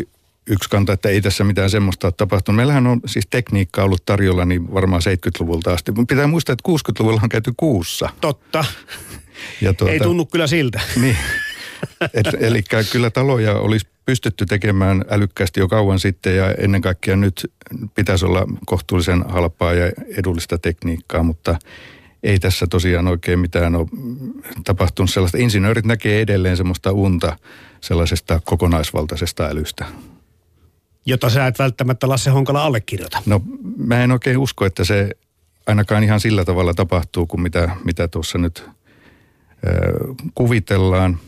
yksi 0.48 0.70
kanta, 0.70 0.94
että 0.94 1.10
ei 1.10 1.22
tässä 1.22 1.44
mitään 1.44 1.70
semmoista 1.70 2.08
ole 2.08 2.14
tapahtunut. 2.18 2.56
Meillähän 2.56 2.88
on 2.88 3.02
siis 3.06 3.28
tekniikkaa 3.30 3.86
ollut 3.86 4.06
tarjolla 4.06 4.46
niin 4.46 4.74
varmaan 4.74 5.02
70-luvulta 5.02 5.74
asti. 5.74 5.92
Pitää 6.08 6.28
muistaa, 6.28 6.54
että 6.54 6.70
60-luvulla 6.70 7.20
on 7.24 7.30
käyty 7.30 7.54
kuussa. 7.58 8.10
Totta. 8.22 8.66
Ja 9.62 9.74
tuota, 9.74 9.94
ei 9.94 10.00
tunnu 10.00 10.26
kyllä 10.26 10.48
siltä. 10.48 10.82
Niin. 11.02 11.18
eli 12.40 12.64
kyllä 12.92 13.10
taloja 13.10 13.54
olisi 13.54 13.88
pystytty 14.06 14.46
tekemään 14.46 15.06
älykkäästi 15.10 15.60
jo 15.60 15.68
kauan 15.68 16.00
sitten 16.00 16.38
ja 16.38 16.52
ennen 16.52 16.82
kaikkea 16.82 17.16
nyt 17.16 17.52
pitäisi 17.96 18.26
olla 18.26 18.46
kohtuullisen 18.66 19.24
halpaa 19.30 19.74
ja 19.74 19.92
edullista 20.18 20.58
tekniikkaa, 20.58 21.24
mutta 21.24 21.60
ei 22.24 22.40
tässä 22.40 22.68
tosiaan 22.70 23.08
oikein 23.08 23.40
mitään 23.40 23.76
ole 23.76 23.88
tapahtunut 24.64 25.10
sellaista. 25.10 25.38
Insinöörit 25.38 25.86
näkee 25.86 26.22
edelleen 26.22 26.58
semmoista 26.58 26.92
unta 26.92 27.38
sellaisesta 27.82 28.42
kokonaisvaltaisesta 28.46 29.46
älystä. 29.46 29.86
Jota 31.06 31.30
sä 31.30 31.48
et 31.48 31.60
välttämättä 31.60 32.10
Lasse 32.10 32.30
Honkala 32.30 32.64
allekirjoita. 32.64 33.22
No 33.26 33.42
mä 33.78 34.04
en 34.04 34.12
oikein 34.12 34.38
usko, 34.38 34.66
että 34.66 34.84
se 34.84 35.10
ainakaan 35.68 36.04
ihan 36.04 36.20
sillä 36.20 36.46
tavalla 36.46 36.74
tapahtuu 36.74 37.26
kuin 37.26 37.42
mitä, 37.42 37.70
mitä 37.84 38.08
tuossa 38.08 38.38
nyt 38.38 38.66
äh, 38.68 38.76
kuvitellaan. 40.36 41.20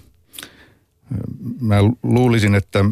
Mä 1.62 1.76
luulisin, 2.04 2.56
että 2.56 2.86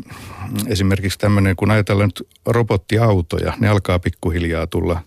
esimerkiksi 0.68 1.20
tämmöinen, 1.20 1.56
kun 1.56 1.72
ajatellaan 1.72 2.08
nyt 2.08 2.28
robottiautoja, 2.46 3.54
ne 3.60 3.68
alkaa 3.68 4.00
pikkuhiljaa 4.00 4.68
tulla, 4.68 5.02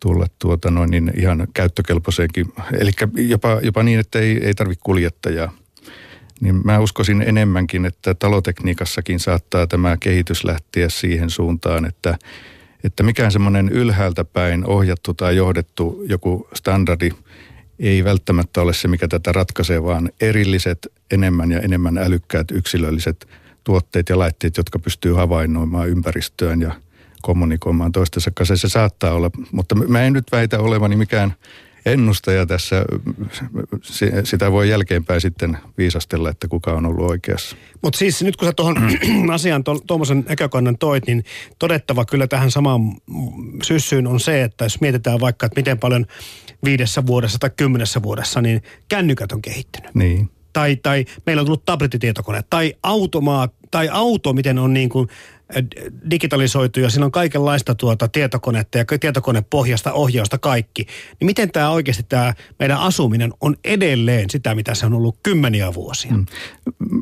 tulla 0.00 0.26
tuota 0.38 0.70
noin 0.70 0.90
niin 0.90 1.12
ihan 1.16 1.48
käyttökelpoiseenkin. 1.54 2.46
Eli 2.80 2.90
jopa, 3.28 3.60
jopa 3.62 3.82
niin, 3.82 4.00
että 4.00 4.18
ei, 4.18 4.44
ei 4.44 4.54
tarvitse 4.54 4.82
kuljettajaa. 4.84 5.52
Niin 6.40 6.60
mä 6.64 6.78
uskoisin 6.78 7.22
enemmänkin, 7.22 7.86
että 7.86 8.14
talotekniikassakin 8.14 9.20
saattaa 9.20 9.66
tämä 9.66 9.96
kehitys 9.96 10.44
lähteä 10.44 10.88
siihen 10.88 11.30
suuntaan, 11.30 11.84
että, 11.84 12.18
että 12.84 13.02
mikään 13.02 13.32
semmoinen 13.32 13.68
ylhäältä 13.68 14.24
päin 14.24 14.66
ohjattu 14.66 15.14
tai 15.14 15.36
johdettu 15.36 16.04
joku 16.08 16.48
standardi– 16.54 17.10
ei 17.78 18.04
välttämättä 18.04 18.62
ole 18.62 18.74
se, 18.74 18.88
mikä 18.88 19.08
tätä 19.08 19.32
ratkaisee, 19.32 19.82
vaan 19.82 20.10
erilliset, 20.20 20.86
enemmän 21.10 21.52
ja 21.52 21.60
enemmän 21.60 21.98
älykkäät 21.98 22.50
yksilölliset 22.50 23.28
tuotteet 23.64 24.08
ja 24.08 24.18
laitteet, 24.18 24.56
jotka 24.56 24.78
pystyy 24.78 25.12
havainnoimaan 25.12 25.88
ympäristöön 25.88 26.60
ja 26.60 26.72
kommunikoimaan 27.22 27.92
toistensa 27.92 28.30
kanssa. 28.34 28.56
Se 28.56 28.68
saattaa 28.68 29.12
olla, 29.12 29.30
mutta 29.52 29.74
mä 29.74 30.02
en 30.02 30.12
nyt 30.12 30.32
väitä 30.32 30.58
olevani 30.58 30.96
mikään 30.96 31.34
ennustaja 31.86 32.46
tässä. 32.46 32.84
Sitä 34.24 34.52
voi 34.52 34.68
jälkeenpäin 34.68 35.20
sitten 35.20 35.58
viisastella, 35.78 36.30
että 36.30 36.48
kuka 36.48 36.72
on 36.72 36.86
ollut 36.86 37.10
oikeassa. 37.10 37.56
Mutta 37.82 37.98
siis 37.98 38.22
nyt 38.22 38.36
kun 38.36 38.48
sä 38.48 38.52
tuohon 38.52 38.76
asiaan 39.34 39.64
tuommoisen 39.86 40.24
näkökannan 40.28 40.78
toit, 40.78 41.06
niin 41.06 41.24
todettava 41.58 42.04
kyllä 42.04 42.26
tähän 42.26 42.50
samaan 42.50 42.80
syssyyn 43.62 44.06
on 44.06 44.20
se, 44.20 44.42
että 44.42 44.64
jos 44.64 44.80
mietitään 44.80 45.20
vaikka, 45.20 45.46
että 45.46 45.60
miten 45.60 45.78
paljon 45.78 46.06
viidessä 46.64 47.06
vuodessa 47.06 47.38
tai 47.38 47.50
kymmenessä 47.56 48.02
vuodessa, 48.02 48.40
niin 48.40 48.62
kännykät 48.88 49.32
on 49.32 49.42
kehittynyt. 49.42 49.94
Niin. 49.94 50.30
Tai, 50.52 50.76
tai 50.76 51.04
meillä 51.26 51.40
on 51.40 51.46
tullut 51.46 51.64
tablettitietokone, 51.64 52.42
tai 52.50 52.74
automaat, 52.82 53.54
tai 53.70 53.88
auto, 53.92 54.32
miten 54.32 54.58
on 54.58 54.74
niin 54.74 54.88
kuin 54.88 55.08
äh, 55.56 55.64
digitalisoitu 56.10 56.80
ja 56.80 56.90
siinä 56.90 57.04
on 57.04 57.12
kaikenlaista 57.12 57.74
tuota 57.74 58.08
tietokonetta 58.08 58.78
ja 58.78 58.84
tietokonepohjasta 59.00 59.92
ohjausta 59.92 60.38
kaikki. 60.38 60.86
Niin 61.20 61.26
miten 61.26 61.50
tämä 61.50 61.70
oikeasti 61.70 62.02
tämä 62.08 62.34
meidän 62.58 62.78
asuminen 62.78 63.32
on 63.40 63.56
edelleen 63.64 64.30
sitä, 64.30 64.54
mitä 64.54 64.74
se 64.74 64.86
on 64.86 64.94
ollut 64.94 65.16
kymmeniä 65.22 65.74
vuosia? 65.74 66.12
Mm. 66.12 66.26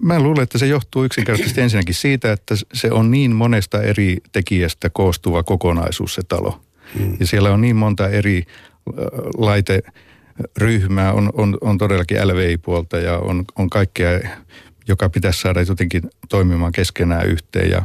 Mä 0.02 0.20
luulen, 0.20 0.42
että 0.42 0.58
se 0.58 0.66
johtuu 0.66 1.04
yksinkertaisesti 1.04 1.60
ensinnäkin 1.60 1.94
siitä, 1.94 2.32
että 2.32 2.54
se 2.72 2.90
on 2.90 3.10
niin 3.10 3.32
monesta 3.34 3.82
eri 3.82 4.16
tekijästä 4.32 4.90
koostuva 4.90 5.42
kokonaisuus 5.42 6.14
se 6.14 6.22
talo. 6.22 6.60
Mm. 6.98 7.16
Ja 7.20 7.26
siellä 7.26 7.50
on 7.50 7.60
niin 7.60 7.76
monta 7.76 8.08
eri 8.08 8.44
laiteryhmää, 9.36 11.12
on, 11.12 11.30
on, 11.32 11.58
on 11.60 11.78
todellakin 11.78 12.28
LVI-puolta 12.28 12.98
ja 12.98 13.18
on, 13.18 13.44
on 13.58 13.70
kaikkea, 13.70 14.20
joka 14.88 15.08
pitäisi 15.08 15.40
saada 15.40 15.62
jotenkin 15.62 16.02
toimimaan 16.28 16.72
keskenään 16.72 17.26
yhteen. 17.26 17.70
Ja, 17.70 17.82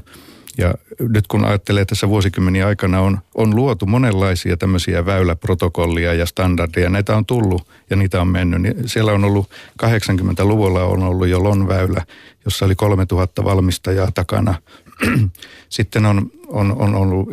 ja 0.58 0.74
nyt 1.00 1.27
kun 1.27 1.46
ajattelee 1.46 1.86
tässä 1.86 2.10
vuosikymmeniä 2.10 2.67
aikana 2.67 3.01
on, 3.01 3.20
on 3.36 3.55
luotu 3.55 3.86
monenlaisia 3.86 4.58
tämmöisiä 4.58 5.05
väyläprotokollia 5.05 6.13
ja 6.13 6.25
standardeja. 6.25 6.89
Näitä 6.89 7.15
on 7.15 7.25
tullut 7.25 7.67
ja 7.89 7.96
niitä 7.96 8.22
on 8.22 8.27
mennyt. 8.27 8.62
Niin 8.62 8.89
siellä 8.89 9.12
on 9.12 9.25
ollut 9.25 9.50
80-luvulla 9.84 10.84
on 10.84 11.03
ollut 11.03 11.27
jo 11.27 11.43
LON-väylä, 11.43 12.05
jossa 12.46 12.65
oli 12.65 12.75
3000 12.75 13.43
valmistajaa 13.43 14.12
takana. 14.13 14.55
Sitten 15.70 16.05
on, 16.05 16.31
on, 16.48 16.75
on 16.81 16.96
ollut 16.96 17.29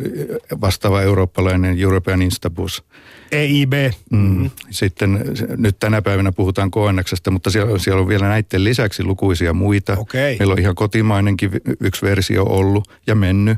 vastaava 0.61 1.01
eurooppalainen 1.01 1.79
European 1.79 2.21
Instabus– 2.21 2.83
EIB. 3.31 3.73
Mm. 4.11 4.49
Sitten 4.69 5.25
nyt 5.57 5.79
tänä 5.79 6.01
päivänä 6.01 6.31
puhutaan 6.31 6.71
KNXstä, 6.71 7.31
mutta 7.31 7.49
siellä, 7.49 7.79
siellä 7.79 8.01
on 8.01 8.07
vielä 8.07 8.27
näiden 8.27 8.63
lisäksi 8.63 9.03
lukuisia 9.03 9.53
muita. 9.53 9.93
Okay. 9.97 10.35
Meillä 10.39 10.51
on 10.51 10.59
ihan 10.59 10.75
kotimainenkin 10.75 11.51
yksi 11.79 12.05
versio 12.05 12.43
ollut 12.43 12.91
ja 13.07 13.15
mennyt. 13.15 13.57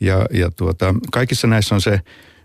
Ja, 0.00 0.26
ja 0.30 0.50
tuota, 0.50 0.94
kaikissa 1.12 1.46
näissä 1.46 1.74
on 1.74 1.80
se 1.80 2.00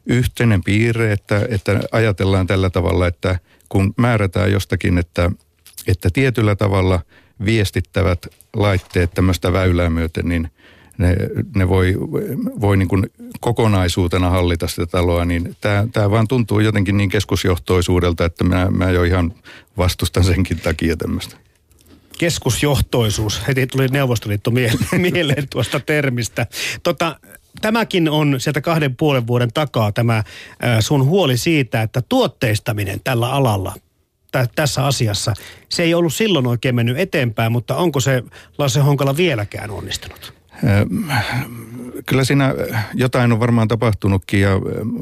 yhteinen 0.05 0.63
piirre, 0.63 1.11
että, 1.11 1.45
että 1.49 1.79
ajatellaan 1.91 2.47
tällä 2.47 2.69
tavalla, 2.69 3.07
että 3.07 3.39
kun 3.69 3.93
määrätään 3.97 4.51
jostakin, 4.51 4.97
että, 4.97 5.31
että 5.87 6.09
tietyllä 6.13 6.55
tavalla 6.55 7.01
viestittävät 7.45 8.25
laitteet 8.55 9.11
tämmöistä 9.13 9.53
väylää 9.53 9.89
myöten, 9.89 10.29
niin– 10.29 10.49
ne, 10.99 11.15
ne 11.55 11.69
voi, 11.69 11.95
voi 12.61 12.77
niin 12.77 12.87
kuin 12.87 13.11
kokonaisuutena 13.39 14.29
hallita 14.29 14.67
sitä 14.67 14.85
taloa, 14.85 15.25
niin 15.25 15.55
tämä, 15.61 15.87
tämä 15.93 16.11
vaan 16.11 16.27
tuntuu 16.27 16.59
jotenkin 16.59 16.97
niin 16.97 17.09
keskusjohtoisuudelta, 17.09 18.25
että 18.25 18.43
mä, 18.43 18.67
mä 18.71 18.91
jo 18.91 19.03
ihan 19.03 19.33
vastustan 19.77 20.23
senkin 20.23 20.59
takia 20.59 20.97
tämmöistä. 20.97 21.35
Keskusjohtoisuus. 22.17 23.47
Heti 23.47 23.67
tuli 23.67 23.87
Neuvostoliitto 23.87 24.51
mieleen 25.11 25.47
tuosta 25.49 25.79
termistä. 25.79 26.47
Tota, 26.83 27.19
tämäkin 27.61 28.09
on 28.09 28.35
sieltä 28.37 28.61
kahden 28.61 28.95
puolen 28.95 29.27
vuoden 29.27 29.53
takaa 29.53 29.91
tämä 29.91 30.23
sun 30.79 31.05
huoli 31.05 31.37
siitä, 31.37 31.81
että 31.81 32.01
tuotteistaminen 32.01 32.99
tällä 33.03 33.31
alalla 33.31 33.73
tässä 34.55 34.85
asiassa, 34.85 35.33
se 35.69 35.83
ei 35.83 35.93
ollut 35.93 36.13
silloin 36.13 36.47
oikein 36.47 36.75
mennyt 36.75 36.99
eteenpäin, 36.99 37.51
mutta 37.51 37.75
onko 37.75 37.99
se 37.99 38.23
Lasse 38.57 38.79
Honkala 38.79 39.17
vieläkään 39.17 39.71
onnistunut? 39.71 40.38
Kyllä 42.05 42.23
siinä 42.23 42.53
jotain 42.93 43.31
on 43.31 43.39
varmaan 43.39 43.67
tapahtunutkin, 43.67 44.41
ja, 44.41 44.49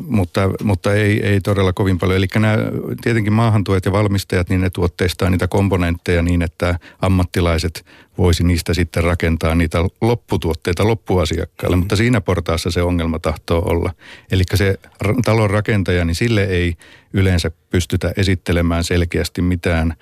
mutta, 0.08 0.50
mutta 0.64 0.94
ei, 0.94 1.26
ei 1.26 1.42
todella 1.42 1.74
kovin 1.74 2.00
paljon. 2.00 2.18
Eli 2.18 2.28
nämä 2.36 2.58
tietenkin 3.04 3.34
maahantuojat 3.34 3.86
ja 3.86 3.92
valmistajat, 3.92 4.50
niin 4.50 4.62
ne 4.62 4.70
tuotteistaa 4.70 5.30
niitä 5.30 5.48
komponentteja 5.48 6.22
niin, 6.22 6.42
että 6.42 6.80
ammattilaiset 7.02 7.86
voisi 8.18 8.44
niistä 8.44 8.74
sitten 8.74 9.04
rakentaa 9.04 9.56
niitä 9.56 9.78
lopputuotteita 10.02 10.88
loppuasiakkaalle. 10.88 11.76
Mutta 11.76 11.96
siinä 11.96 12.22
portaassa 12.22 12.72
se 12.72 12.82
ongelma 12.82 13.20
tahtoo 13.20 13.70
olla. 13.70 13.94
Eli 14.32 14.44
se 14.56 14.80
talon 15.26 15.50
rakentaja, 15.50 16.06
niin 16.06 16.16
sille 16.16 16.44
ei 16.44 16.74
yleensä 17.14 17.52
pystytä 17.70 18.14
esittelemään 18.18 18.84
selkeästi 18.84 19.42
mitään 19.42 19.94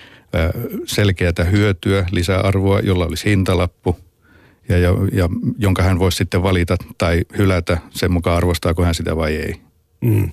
selkeätä 0.86 1.44
hyötyä, 1.44 2.06
lisäarvoa, 2.12 2.80
jolla 2.80 3.06
olisi 3.06 3.30
hintalappu 3.30 4.05
ja, 4.70 4.78
ja, 4.78 4.90
ja 5.12 5.30
jonka 5.58 5.84
hän 5.84 6.00
voisi 6.00 6.18
sitten 6.18 6.44
valita 6.44 6.78
tai 6.98 7.22
hylätä 7.38 7.78
sen 7.90 8.12
mukaan 8.12 8.38
arvostaako 8.38 8.84
hän 8.84 8.96
sitä 8.96 9.16
vai 9.16 9.36
ei. 9.36 9.62
Mm. 10.02 10.32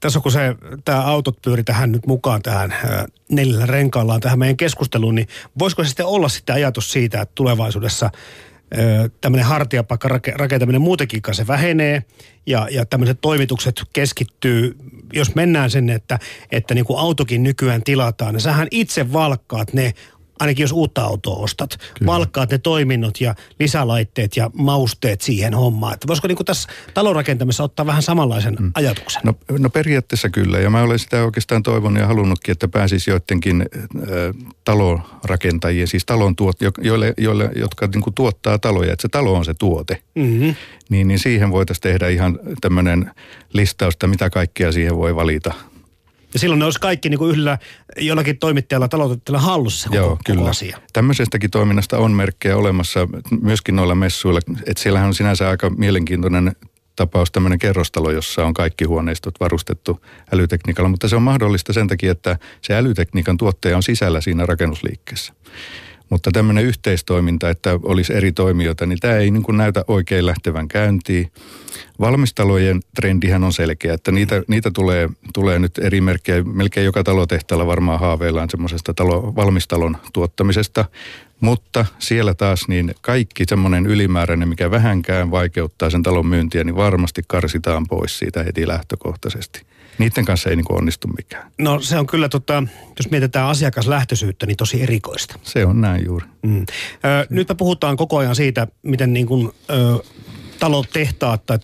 Tässä 0.00 0.20
kun 0.20 0.32
se, 0.32 0.40
tämä 0.84 1.02
autot 1.02 1.42
pyöri 1.42 1.64
tähän 1.64 1.92
nyt 1.92 2.06
mukaan 2.06 2.42
tähän 2.42 2.74
neljällä 3.28 3.66
renkaallaan 3.66 4.20
tähän 4.20 4.38
meidän 4.38 4.56
keskusteluun, 4.56 5.14
niin 5.14 5.28
voisiko 5.58 5.84
se 5.84 5.88
sitten 5.88 6.06
olla 6.06 6.28
sitten 6.28 6.54
ajatus 6.54 6.92
siitä, 6.92 7.20
että 7.20 7.32
tulevaisuudessa 7.34 8.10
tämmöinen 9.20 9.46
hartiapakka 9.46 10.08
rakentaminen 10.34 10.80
muutenkin 10.80 11.22
se 11.32 11.46
vähenee 11.46 12.04
ja, 12.46 12.68
ja 12.70 12.86
tämmöiset 12.86 13.18
toimitukset 13.20 13.82
keskittyy, 13.92 14.76
jos 15.12 15.34
mennään 15.34 15.70
sen, 15.70 15.90
että, 15.90 16.18
että 16.52 16.74
niin 16.74 16.84
kuin 16.84 16.98
autokin 16.98 17.42
nykyään 17.42 17.82
tilataan, 17.82 18.34
niin 18.34 18.40
sähän 18.40 18.68
itse 18.70 19.12
valkkaat 19.12 19.72
ne 19.72 19.92
ainakin 20.40 20.62
jos 20.62 20.72
uutta 20.72 21.02
autoa 21.02 21.36
ostat, 21.36 21.78
Kyllä. 21.98 22.12
valkkaat 22.12 22.50
ne 22.50 22.58
toiminnot 22.58 23.20
ja 23.20 23.34
lisälaitteet 23.60 24.36
ja 24.36 24.50
mausteet 24.54 25.20
siihen 25.20 25.54
hommaan. 25.54 25.94
Että 25.94 26.06
voisiko 26.06 26.28
niin 26.28 26.38
tässä 26.44 26.68
talonrakentamisessa 26.94 27.64
ottaa 27.64 27.86
vähän 27.86 28.02
samanlaisen 28.02 28.56
mm. 28.60 28.70
ajatuksen? 28.74 29.22
No, 29.24 29.34
no 29.58 29.70
periaatteessa 29.70 30.28
kyllä, 30.28 30.58
ja 30.58 30.70
mä 30.70 30.82
olen 30.82 30.98
sitä 30.98 31.24
oikeastaan 31.24 31.62
toivonut 31.62 32.00
ja 32.00 32.06
halunnutkin, 32.06 32.52
että 32.52 32.68
pääsisi 32.68 33.10
joidenkin 33.10 33.62
äh, 33.62 34.52
talonrakentajien, 34.64 35.88
siis 35.88 36.06
talon 36.06 36.36
tuot, 36.36 36.56
joille, 36.78 37.14
joille, 37.18 37.50
jotka 37.56 37.86
niin 37.86 38.02
kuin 38.02 38.14
tuottaa 38.14 38.58
taloja, 38.58 38.92
että 38.92 39.02
se 39.02 39.08
talo 39.08 39.32
on 39.34 39.44
se 39.44 39.54
tuote. 39.54 40.02
Mm-hmm. 40.14 40.54
Niin, 40.88 41.08
niin 41.08 41.18
siihen 41.18 41.50
voitaisiin 41.50 41.82
tehdä 41.82 42.08
ihan 42.08 42.38
tämmöinen 42.60 43.10
listausta, 43.52 44.06
mitä 44.06 44.30
kaikkea 44.30 44.72
siihen 44.72 44.96
voi 44.96 45.14
valita 45.14 45.54
ja 46.36 46.40
silloin 46.40 46.58
ne 46.58 46.64
olisi 46.64 46.80
kaikki 46.80 47.08
niin 47.08 47.18
kuin 47.18 47.30
yhdellä 47.30 47.58
jollakin 47.96 48.38
toimittajalla 48.38 48.88
talouttajalla 48.88 49.46
hallussa 49.46 49.88
koko, 49.88 49.96
Joo, 49.96 50.18
kyllä. 50.26 50.38
koko 50.38 50.50
asia. 50.50 50.78
Tämmöisestäkin 50.92 51.50
toiminnasta 51.50 51.98
on 51.98 52.12
merkkejä 52.12 52.56
olemassa 52.56 53.08
myöskin 53.42 53.76
noilla 53.76 53.94
messuilla. 53.94 54.40
Että 54.66 54.82
siellähän 54.82 55.08
on 55.08 55.14
sinänsä 55.14 55.48
aika 55.48 55.70
mielenkiintoinen 55.70 56.56
tapaus 56.96 57.32
tämmöinen 57.32 57.58
kerrostalo, 57.58 58.10
jossa 58.10 58.44
on 58.44 58.54
kaikki 58.54 58.84
huoneistot 58.84 59.34
varustettu 59.40 60.00
älytekniikalla, 60.34 60.88
mutta 60.88 61.08
se 61.08 61.16
on 61.16 61.22
mahdollista 61.22 61.72
sen 61.72 61.88
takia, 61.88 62.12
että 62.12 62.38
se 62.62 62.74
älytekniikan 62.74 63.36
tuottaja 63.36 63.76
on 63.76 63.82
sisällä 63.82 64.20
siinä 64.20 64.46
rakennusliikkeessä. 64.46 65.32
Mutta 66.10 66.30
tämmöinen 66.32 66.64
yhteistoiminta, 66.64 67.50
että 67.50 67.80
olisi 67.82 68.14
eri 68.14 68.32
toimijoita, 68.32 68.86
niin 68.86 68.98
tämä 69.00 69.16
ei 69.16 69.30
niin 69.30 69.42
kuin 69.42 69.56
näytä 69.56 69.84
oikein 69.88 70.26
lähtevän 70.26 70.68
käyntiin. 70.68 71.32
Valmistalojen 72.00 72.80
trendihän 72.96 73.44
on 73.44 73.52
selkeä, 73.52 73.94
että 73.94 74.12
niitä, 74.12 74.42
niitä 74.48 74.70
tulee, 74.70 75.08
tulee 75.34 75.58
nyt 75.58 75.78
eri 75.78 76.00
merkkejä. 76.00 76.44
Melkein 76.44 76.84
joka 76.84 77.04
talotehtaalla 77.04 77.66
varmaan 77.66 78.00
haaveillaan 78.00 78.50
semmoisesta 78.50 78.94
talo, 78.94 79.32
valmistalon 79.36 79.96
tuottamisesta. 80.12 80.84
Mutta 81.40 81.86
siellä 81.98 82.34
taas 82.34 82.68
niin 82.68 82.94
kaikki 83.00 83.44
semmoinen 83.48 83.86
ylimääräinen, 83.86 84.48
mikä 84.48 84.70
vähänkään 84.70 85.30
vaikeuttaa 85.30 85.90
sen 85.90 86.02
talon 86.02 86.26
myyntiä, 86.26 86.64
niin 86.64 86.76
varmasti 86.76 87.22
karsitaan 87.28 87.86
pois 87.88 88.18
siitä 88.18 88.42
heti 88.42 88.68
lähtökohtaisesti. 88.68 89.62
Niiden 89.98 90.24
kanssa 90.24 90.50
ei 90.50 90.56
niin 90.56 90.66
onnistu 90.68 91.08
mikään. 91.08 91.52
No 91.58 91.80
se 91.80 91.98
on 91.98 92.06
kyllä, 92.06 92.28
tota, 92.28 92.62
jos 92.98 93.10
mietitään 93.10 93.48
asiakaslähtöisyyttä, 93.48 94.46
niin 94.46 94.56
tosi 94.56 94.82
erikoista. 94.82 95.38
Se 95.42 95.66
on 95.66 95.80
näin 95.80 96.04
juuri. 96.04 96.26
Mm. 96.42 96.60
Ö, 96.60 96.64
nyt 97.30 97.48
me 97.48 97.54
puhutaan 97.54 97.96
koko 97.96 98.18
ajan 98.18 98.36
siitä, 98.36 98.66
miten 98.82 99.12
niin 99.12 99.26
kuin, 99.26 99.52
ö, 99.70 99.98
talotehtaat 100.58 101.46
tai 101.46 101.58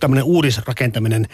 tämmöinen 0.00 0.24
uudisrakentaminen 0.24 1.26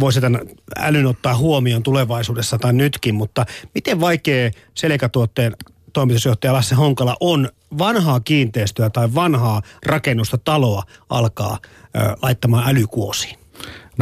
voisi 0.00 0.20
tämän 0.20 0.40
älyn 0.76 1.06
ottaa 1.06 1.36
huomioon 1.36 1.82
tulevaisuudessa 1.82 2.58
tai 2.58 2.72
nytkin, 2.72 3.14
mutta 3.14 3.46
miten 3.74 4.00
vaikea 4.00 4.50
selkätuotteen 4.74 5.56
toimitusjohtaja 5.92 6.52
Lasse 6.52 6.74
Honkala 6.74 7.16
on 7.20 7.48
vanhaa 7.78 8.20
kiinteistöä 8.20 8.90
tai 8.90 9.14
vanhaa 9.14 9.62
rakennusta, 9.86 10.38
taloa 10.38 10.82
alkaa 11.08 11.58
ö, 11.62 12.16
laittamaan 12.22 12.68
älykuosiin? 12.68 13.41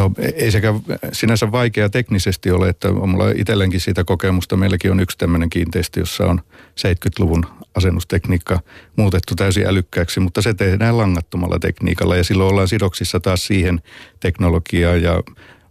No 0.00 0.10
ei 0.34 0.50
sekä 0.50 0.74
sinänsä 1.12 1.52
vaikea 1.52 1.90
teknisesti 1.90 2.50
ole, 2.50 2.68
että 2.68 2.88
on 2.88 3.08
mulla 3.08 3.30
itsellenkin 3.30 3.80
siitä 3.80 4.04
kokemusta. 4.04 4.56
Meilläkin 4.56 4.90
on 4.90 5.00
yksi 5.00 5.18
tämmöinen 5.18 5.50
kiinteistö, 5.50 6.00
jossa 6.00 6.26
on 6.26 6.40
70-luvun 6.80 7.44
asennustekniikka 7.74 8.60
muutettu 8.96 9.34
täysin 9.34 9.66
älykkääksi, 9.66 10.20
mutta 10.20 10.42
se 10.42 10.54
tehdään 10.54 10.98
langattomalla 10.98 11.58
tekniikalla 11.58 12.16
ja 12.16 12.24
silloin 12.24 12.50
ollaan 12.50 12.68
sidoksissa 12.68 13.20
taas 13.20 13.46
siihen 13.46 13.82
teknologiaan 14.20 15.02
ja 15.02 15.22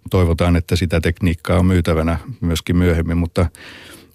toivotaan, 0.10 0.56
että 0.56 0.76
sitä 0.76 1.02
tekniikkaa 1.02 1.60
on 1.60 1.66
myytävänä 1.66 2.20
myöskin 2.42 2.78
myöhemmin, 2.78 3.18
mutta 3.18 3.46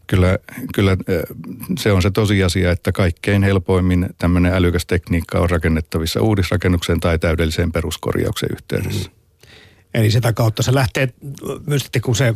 kyllä, 0.07 0.39
kyllä 0.75 0.97
se 1.79 1.93
on 1.93 2.03
se 2.03 2.11
tosiasia, 2.11 2.71
että 2.71 2.93
kaikkein 2.93 3.43
helpoimmin 3.43 4.09
tämmöinen 4.19 4.53
älykäs 4.53 4.87
tekniikka 4.87 5.39
on 5.39 5.51
rakennettavissa 5.51 6.23
uudisrakennukseen 6.23 7.01
tai 7.01 7.19
täydelliseen 7.19 7.73
peruskorjauksen 7.73 8.49
yhteydessä. 8.53 9.09
Mm. 9.09 9.24
Eli 9.95 10.11
sitä 10.11 10.33
kautta 10.33 10.63
se 10.63 10.75
lähtee 10.75 11.09
myös 11.67 11.83
sitten, 11.83 12.03
kun 12.03 12.17
se 12.17 12.35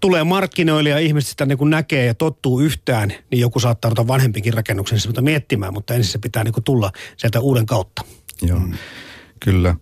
tulee 0.00 0.24
markkinoille 0.24 0.90
ja 0.90 0.98
ihmiset 0.98 1.30
sitä 1.30 1.46
niin 1.46 1.58
kun 1.58 1.70
näkee 1.70 2.06
ja 2.06 2.14
tottuu 2.14 2.60
yhtään, 2.60 3.12
niin 3.30 3.40
joku 3.40 3.60
saattaa 3.60 3.88
ruveta 3.88 4.06
vanhempikin 4.06 4.54
rakennuksen 4.54 5.00
sitä 5.00 5.20
miettimään, 5.22 5.72
mutta 5.72 5.94
ensin 5.94 6.12
se 6.12 6.18
pitää 6.18 6.44
niin 6.44 6.54
tulla 6.64 6.92
sieltä 7.16 7.40
uuden 7.40 7.66
kautta. 7.66 8.02
Joo, 8.42 8.58
mm. 8.58 8.72
kyllä. 9.40 9.74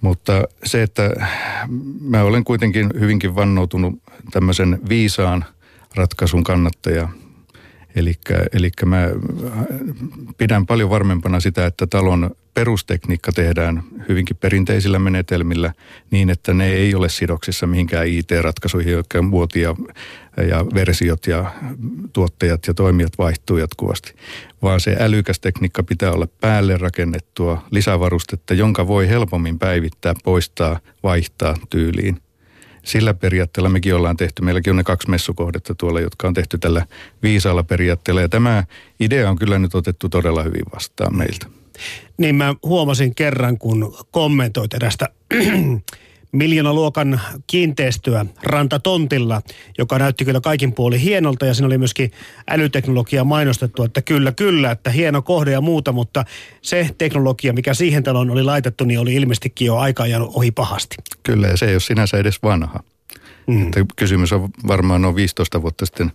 Mutta 0.00 0.44
se, 0.64 0.82
että 0.82 1.10
mä 2.00 2.22
olen 2.22 2.44
kuitenkin 2.44 2.90
hyvinkin 3.00 3.34
vannoutunut 3.34 4.02
tämmöisen 4.30 4.78
viisaan 4.88 5.44
ratkaisun 5.94 6.44
kannattaja– 6.44 7.08
Eli 7.94 8.70
mä 8.86 9.10
pidän 10.38 10.66
paljon 10.66 10.90
varmempana 10.90 11.40
sitä, 11.40 11.66
että 11.66 11.86
talon 11.86 12.30
perustekniikka 12.54 13.32
tehdään 13.32 13.82
hyvinkin 14.08 14.36
perinteisillä 14.36 14.98
menetelmillä 14.98 15.72
niin, 16.10 16.30
että 16.30 16.54
ne 16.54 16.68
ei 16.68 16.94
ole 16.94 17.08
sidoksissa 17.08 17.66
mihinkään 17.66 18.06
IT-ratkaisuihin, 18.06 18.92
jotka 18.92 19.22
muotia 19.22 19.74
ja 20.48 20.66
versiot 20.74 21.26
ja 21.26 21.52
tuottajat 22.12 22.66
ja 22.66 22.74
toimijat 22.74 23.12
vaihtuu 23.18 23.56
jatkuvasti. 23.56 24.14
Vaan 24.62 24.80
se 24.80 24.96
älykäs 25.00 25.40
tekniikka 25.40 25.82
pitää 25.82 26.12
olla 26.12 26.28
päälle 26.40 26.76
rakennettua 26.76 27.62
lisävarustetta, 27.70 28.54
jonka 28.54 28.86
voi 28.86 29.08
helpommin 29.08 29.58
päivittää, 29.58 30.14
poistaa, 30.24 30.80
vaihtaa 31.02 31.56
tyyliin 31.70 32.23
sillä 32.84 33.14
periaatteella 33.14 33.68
mekin 33.68 33.94
ollaan 33.94 34.16
tehty. 34.16 34.42
Meilläkin 34.42 34.70
on 34.70 34.76
ne 34.76 34.84
kaksi 34.84 35.10
messukohdetta 35.10 35.74
tuolla, 35.74 36.00
jotka 36.00 36.28
on 36.28 36.34
tehty 36.34 36.58
tällä 36.58 36.86
viisaalla 37.22 37.62
periaatteella. 37.62 38.20
Ja 38.20 38.28
tämä 38.28 38.64
idea 39.00 39.30
on 39.30 39.36
kyllä 39.36 39.58
nyt 39.58 39.74
otettu 39.74 40.08
todella 40.08 40.42
hyvin 40.42 40.64
vastaan 40.74 41.16
meiltä. 41.16 41.46
Niin 42.16 42.34
mä 42.34 42.54
huomasin 42.62 43.14
kerran, 43.14 43.58
kun 43.58 43.96
kommentoit 44.10 44.74
erästä 44.74 45.08
miljoonaluokan 46.34 47.20
kiinteistöä 47.46 48.26
rantatontilla, 48.42 49.42
joka 49.78 49.98
näytti 49.98 50.24
kyllä 50.24 50.40
kaikin 50.40 50.72
puoli 50.72 51.00
hienolta 51.00 51.46
ja 51.46 51.54
siinä 51.54 51.66
oli 51.66 51.78
myöskin 51.78 52.12
älyteknologia 52.48 53.24
mainostettu, 53.24 53.82
että 53.82 54.02
kyllä, 54.02 54.32
kyllä, 54.32 54.70
että 54.70 54.90
hieno 54.90 55.22
kohde 55.22 55.52
ja 55.52 55.60
muuta, 55.60 55.92
mutta 55.92 56.24
se 56.62 56.90
teknologia, 56.98 57.52
mikä 57.52 57.74
siihen 57.74 58.02
taloon 58.02 58.30
oli 58.30 58.42
laitettu, 58.42 58.84
niin 58.84 59.00
oli 59.00 59.14
ilmeisestikin 59.14 59.66
jo 59.66 59.76
aika 59.76 60.02
ajanut 60.02 60.30
ohi 60.34 60.50
pahasti. 60.50 60.96
Kyllä 61.22 61.46
ja 61.46 61.56
se 61.56 61.66
ei 61.66 61.74
ole 61.74 61.80
sinänsä 61.80 62.16
edes 62.16 62.42
vanha. 62.42 62.80
Mm. 63.46 63.70
kysymys 63.96 64.32
on 64.32 64.48
varmaan 64.66 65.02
noin 65.02 65.16
15 65.16 65.62
vuotta 65.62 65.86
sitten 65.86 66.12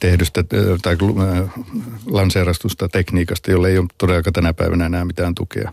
tehdystä 0.00 0.44
tai 0.82 0.96
äh, 1.02 1.50
lanseerastusta 2.06 2.88
tekniikasta, 2.88 3.50
jolle 3.50 3.68
ei 3.68 3.78
ole 3.78 3.86
todellakaan 3.98 4.32
tänä 4.32 4.54
päivänä 4.54 4.86
enää 4.86 5.04
mitään 5.04 5.34
tukea 5.34 5.72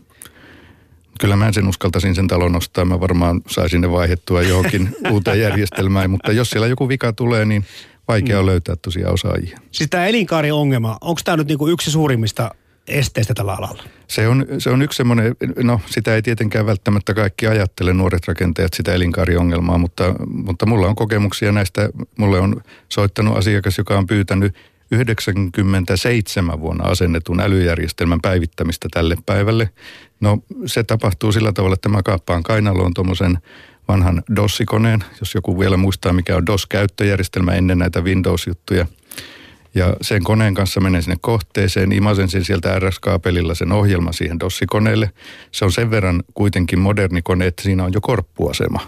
kyllä 1.19 1.36
mä 1.36 1.51
sen 1.51 1.67
uskaltaisin 1.67 2.15
sen 2.15 2.28
talon 2.28 2.56
ostaa. 2.56 2.86
Mä 2.86 2.99
varmaan 2.99 3.41
saisin 3.47 3.82
ne 3.82 3.91
vaihettua 3.91 4.41
johonkin 4.41 4.89
uuteen 5.12 5.39
järjestelmään, 5.39 6.10
mutta 6.10 6.32
jos 6.32 6.49
siellä 6.49 6.67
joku 6.67 6.89
vika 6.89 7.13
tulee, 7.13 7.45
niin 7.45 7.65
vaikea 8.08 8.39
on 8.39 8.45
mm. 8.45 8.49
löytää 8.49 8.75
tosiaan 8.75 9.13
osaajia. 9.13 9.60
Siis 9.71 9.89
tämä 9.89 10.06
elinkaariongelma, 10.06 10.97
onko 11.01 11.21
tämä 11.23 11.38
nyt 11.38 11.47
niinku 11.47 11.67
yksi 11.67 11.91
suurimmista 11.91 12.51
esteistä 12.88 13.34
tällä 13.34 13.54
alalla? 13.54 13.84
Se 14.08 14.28
on, 14.28 14.45
se 14.58 14.69
on 14.69 14.82
yksi 14.82 14.97
semmoinen, 14.97 15.36
no 15.63 15.82
sitä 15.86 16.15
ei 16.15 16.21
tietenkään 16.21 16.65
välttämättä 16.65 17.13
kaikki 17.13 17.47
ajattele 17.47 17.93
nuoret 17.93 18.28
rakentajat 18.28 18.73
sitä 18.73 18.93
elinkaariongelmaa, 18.93 19.78
mutta, 19.78 20.15
mutta 20.28 20.65
mulla 20.65 20.88
on 20.88 20.95
kokemuksia 20.95 21.51
näistä. 21.51 21.89
Mulle 22.17 22.39
on 22.39 22.62
soittanut 22.89 23.38
asiakas, 23.38 23.78
joka 23.78 23.97
on 23.97 24.08
pyytänyt 24.08 24.56
97 24.91 26.62
vuonna 26.62 26.84
asennetun 26.84 27.39
älyjärjestelmän 27.39 28.21
päivittämistä 28.21 28.88
tälle 28.91 29.15
päivälle. 29.25 29.69
No 30.19 30.38
se 30.65 30.84
tapahtuu 30.84 31.32
sillä 31.32 31.51
tavalla, 31.51 31.73
että 31.73 31.89
mä 31.89 32.04
kaappaan 32.04 32.43
kainaloon 32.43 32.93
tuommoisen 32.93 33.38
vanhan 33.88 34.23
DOS-koneen, 34.36 35.04
jos 35.19 35.36
joku 35.36 35.60
vielä 35.60 35.78
muistaa 35.78 36.13
mikä 36.13 36.36
on 36.36 36.45
DOS-käyttöjärjestelmä 36.45 37.54
ennen 37.54 37.80
näitä 37.80 38.01
Windows-juttuja– 38.01 38.86
ja 39.75 39.93
sen 40.01 40.23
koneen 40.23 40.53
kanssa 40.53 40.79
menen 40.79 41.03
sinne 41.03 41.17
kohteeseen, 41.21 41.91
imasen 41.91 42.29
sen 42.29 42.45
sieltä 42.45 42.79
RS-kaapelilla 42.79 43.55
sen 43.55 43.71
ohjelma 43.71 44.11
siihen 44.11 44.39
DOS-koneelle. 44.39 45.11
Se 45.51 45.65
on 45.65 45.71
sen 45.71 45.91
verran 45.91 46.23
kuitenkin 46.33 46.79
moderni 46.79 47.21
kone, 47.21 47.47
että 47.47 47.63
siinä 47.63 47.83
on 47.83 47.93
jo 47.93 48.01
korppuasema. 48.01 48.79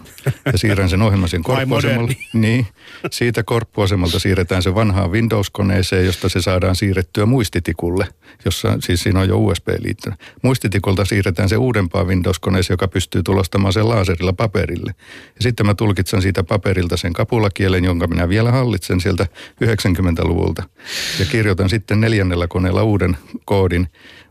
Ja 0.45 0.57
siirrän 0.57 0.89
sen 0.89 1.01
ohjelman 1.01 1.29
siihen 1.29 1.43
korppuasemalle. 1.43 2.15
Niin, 2.33 2.67
siitä 3.11 3.43
korppuasemalta 3.43 4.19
siirretään 4.19 4.63
se 4.63 4.75
vanhaan 4.75 5.11
Windows-koneeseen, 5.11 6.05
josta 6.05 6.29
se 6.29 6.41
saadaan 6.41 6.75
siirrettyä 6.75 7.25
muistitikulle, 7.25 8.07
jossa 8.45 8.77
siis 8.79 9.03
siinä 9.03 9.19
on 9.19 9.27
jo 9.27 9.37
USB-liittymä. 9.39 10.15
Muistitikulta 10.43 11.05
siirretään 11.05 11.49
se 11.49 11.57
uudempaan 11.57 12.07
Windows-koneeseen, 12.07 12.73
joka 12.73 12.87
pystyy 12.87 13.23
tulostamaan 13.23 13.73
sen 13.73 13.89
laserilla 13.89 14.33
paperille. 14.33 14.93
Ja 15.35 15.41
sitten 15.41 15.65
mä 15.65 15.73
tulkitsen 15.73 16.21
siitä 16.21 16.43
paperilta 16.43 16.97
sen 16.97 17.13
kapulakielen, 17.13 17.83
jonka 17.83 18.07
minä 18.07 18.29
vielä 18.29 18.51
hallitsen 18.51 19.01
sieltä 19.01 19.27
90-luvulta 19.63 20.63
ja 21.19 21.25
kirjoitan 21.25 21.69
sitten 21.69 22.01
neljännellä 22.01 22.47
koneella 22.47 22.83
uuden 22.83 23.17
koodin 23.45 23.87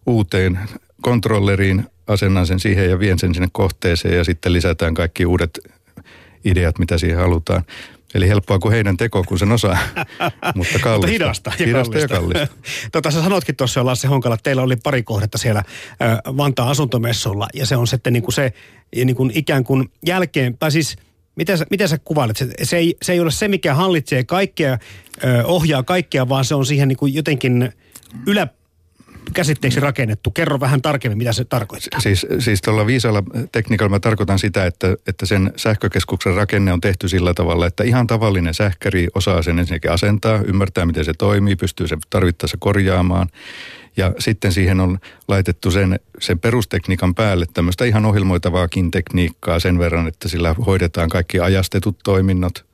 uuteen 0.07 0.59
kontrolleriin, 1.03 1.85
asennan 2.07 2.47
sen 2.47 2.61
siihen 2.61 2.91
ja 2.91 2.99
vien 2.99 3.19
sen 3.19 3.35
sinne 3.35 3.49
kohteeseen 3.53 4.17
ja 4.17 4.25
sitten 4.25 4.53
lisätään 4.53 4.95
kaikki 4.95 5.27
uudet 5.27 5.61
ideat, 6.45 6.79
mitä 6.79 6.99
siihen 6.99 7.19
halutaan. 7.19 7.65
Eli 8.15 8.29
helppoa 8.29 8.59
kuin 8.59 8.73
heidän 8.73 8.97
teko, 8.97 9.25
kun 9.25 9.39
sen 9.39 9.53
osaa, 9.53 9.79
mutta 10.55 10.79
kallista. 10.79 10.83
mutta 10.83 11.07
hidasta 11.07 11.53
ja 11.59 11.67
hidasta 11.67 11.93
kallista. 11.93 12.15
Ja 12.15 12.21
kallista. 12.21 12.57
tota, 12.93 13.11
sä 13.11 13.23
sanotkin 13.23 13.57
tuossa 13.57 13.81
jo 13.81 13.87
Lasse 13.87 14.09
Honkala, 14.09 14.35
että 14.35 14.43
teillä 14.43 14.63
oli 14.63 14.77
pari 14.77 15.03
kohdetta 15.03 15.39
siellä 15.39 15.63
Vantaan 16.37 16.69
asuntomessulla 16.69 17.49
ja 17.55 17.67
se 17.67 17.77
on 17.77 17.87
sitten 17.87 18.13
niin 18.13 18.23
kuin 18.23 18.35
se 18.35 18.53
niin 18.95 19.17
kuin 19.17 19.33
ikään 19.35 19.65
kuin 19.65 19.91
jälkeen, 20.07 20.59
tai 20.59 20.71
siis– 20.71 20.97
Miten 21.37 21.59
sä, 21.59 21.67
miten 21.71 21.89
sä 21.89 21.99
kuvailet? 21.99 22.37
Se, 22.37 22.49
se, 22.63 22.77
ei, 22.77 22.97
se 23.03 23.13
ei 23.13 23.21
ole 23.21 23.31
se, 23.31 23.49
mikä 23.49 23.75
hallitsee 23.75 24.25
kaikkea, 24.25 24.79
ö, 25.25 25.45
ohjaa 25.45 25.83
kaikkea, 25.83 26.29
vaan 26.29 26.45
se 26.45 26.55
on 26.55 26.67
siihen 26.67 26.89
niin 26.89 26.97
kuin 26.97 27.15
jotenkin 27.15 27.73
ylä, 28.27 28.49
käsitteeksi 29.35 29.81
rakennettu. 29.81 30.31
Kerro 30.31 30.61
vähän 30.61 30.83
tarkemmin, 30.83 31.19
mitä 31.19 31.33
se 31.33 31.45
tarkoittaa. 31.45 32.01
Siis, 32.01 32.27
siis 32.39 32.63
tuolla 32.63 32.87
viisalla 32.87 33.23
tekniikalla 33.53 33.91
mä 33.91 34.01
tarkoitan 34.01 34.39
sitä, 34.39 34.67
että, 34.67 34.97
että 35.07 35.27
sen 35.27 35.53
sähkökeskuksen 35.57 36.35
rakenne 36.35 36.73
on 36.73 36.81
tehty 36.81 37.09
sillä 37.09 37.35
tavalla, 37.35 37.67
että 37.67 37.85
ihan 37.85 38.07
tavallinen 38.07 38.55
sähkäri 38.55 39.09
osaa 39.15 39.43
sen 39.43 39.59
ensinnäkin 39.59 39.91
asentaa, 39.91 40.41
ymmärtää 40.47 40.87
miten 40.87 41.05
se 41.05 41.13
toimii, 41.19 41.57
pystyy 41.57 41.89
se 41.89 41.97
tarvittaessa 42.11 42.57
korjaamaan. 42.61 43.29
Ja 43.97 44.13
sitten 44.19 44.53
siihen 44.53 44.81
on 44.81 44.99
laitettu 45.29 45.71
sen, 45.71 46.01
sen 46.21 46.39
perustekniikan 46.39 47.15
päälle 47.15 47.47
tämmöistä 47.55 47.85
ihan 47.85 48.05
ohjelmoitavaakin 48.05 48.91
tekniikkaa 48.91 49.61
sen 49.61 49.79
verran, 49.79 50.09
että 50.09 50.29
sillä 50.29 50.55
hoidetaan 50.67 51.09
kaikki 51.09 51.41
ajastetut 51.41 51.97
toiminnot, 52.05 52.65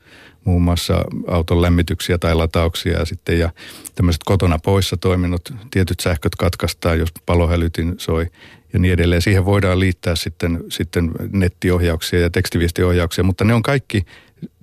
muun 0.44 0.62
muassa 0.62 1.04
auton 1.26 1.62
lämmityksiä 1.62 2.18
tai 2.18 2.34
latauksia 2.34 2.98
ja 2.98 3.04
sitten 3.04 3.38
ja 3.38 3.50
tämmöiset 3.94 4.22
kotona 4.24 4.58
poissa 4.58 4.96
toiminnot, 4.96 5.54
tietyt 5.70 6.00
sähköt 6.00 6.36
katkaistaan, 6.36 6.98
jos 6.98 7.12
palohälytin 7.26 7.94
soi 7.98 8.26
ja 8.72 8.78
niin 8.78 8.94
edelleen. 8.94 9.22
Siihen 9.22 9.44
voidaan 9.44 9.80
liittää 9.80 10.16
sitten, 10.16 10.64
sitten 10.68 11.10
nettiohjauksia 11.32 12.20
ja 12.20 12.30
tekstiviestiohjauksia, 12.30 13.24
mutta 13.24 13.44
ne 13.44 13.54
on 13.54 13.62
kaikki 13.62 14.06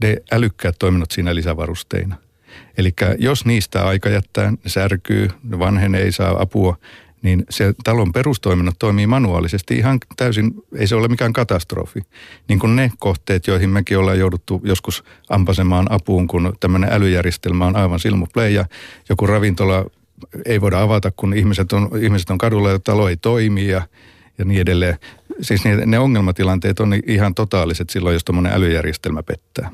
ne 0.03 0.17
älykkäät 0.31 0.75
toiminnot 0.79 1.11
siinä 1.11 1.35
lisävarusteina. 1.35 2.15
Eli 2.77 2.93
jos 3.17 3.45
niistä 3.45 3.87
aika 3.87 4.09
jättää, 4.09 4.51
ne 4.51 4.57
särkyy, 4.67 5.29
ne 5.43 5.59
vanhenee, 5.59 6.01
ei 6.01 6.11
saa 6.11 6.41
apua, 6.41 6.77
niin 7.21 7.45
se 7.49 7.73
talon 7.83 8.13
perustoiminnot 8.13 8.75
toimii 8.79 9.07
manuaalisesti 9.07 9.75
ihan 9.75 9.99
täysin, 10.17 10.53
ei 10.75 10.87
se 10.87 10.95
ole 10.95 11.07
mikään 11.07 11.33
katastrofi. 11.33 12.01
Niin 12.47 12.59
kuin 12.59 12.75
ne 12.75 12.91
kohteet, 12.99 13.47
joihin 13.47 13.69
mekin 13.69 13.97
ollaan 13.97 14.19
jouduttu 14.19 14.61
joskus 14.63 15.03
ampasemaan 15.29 15.91
apuun, 15.91 16.27
kun 16.27 16.53
tämmöinen 16.59 16.93
älyjärjestelmä 16.93 17.65
on 17.65 17.75
aivan 17.75 17.99
silmuplay 17.99 18.49
ja 18.49 18.65
joku 19.09 19.27
ravintola 19.27 19.85
ei 20.45 20.61
voida 20.61 20.81
avata, 20.81 21.11
kun 21.11 21.33
ihmiset 21.33 21.73
on, 21.73 21.89
ihmiset 22.01 22.29
on 22.29 22.37
kadulla 22.37 22.69
ja 22.69 22.79
talo 22.79 23.09
ei 23.09 23.17
toimi 23.17 23.67
ja, 23.67 23.81
ja 24.37 24.45
niin 24.45 24.61
edelleen. 24.61 24.97
Siis 25.41 25.65
ne, 25.65 25.85
ne 25.85 25.99
ongelmatilanteet 25.99 26.79
on 26.79 26.93
ihan 27.07 27.35
totaaliset 27.35 27.89
silloin, 27.89 28.13
jos 28.13 28.23
tuommoinen 28.25 28.53
älyjärjestelmä 28.53 29.23
pettää. 29.23 29.71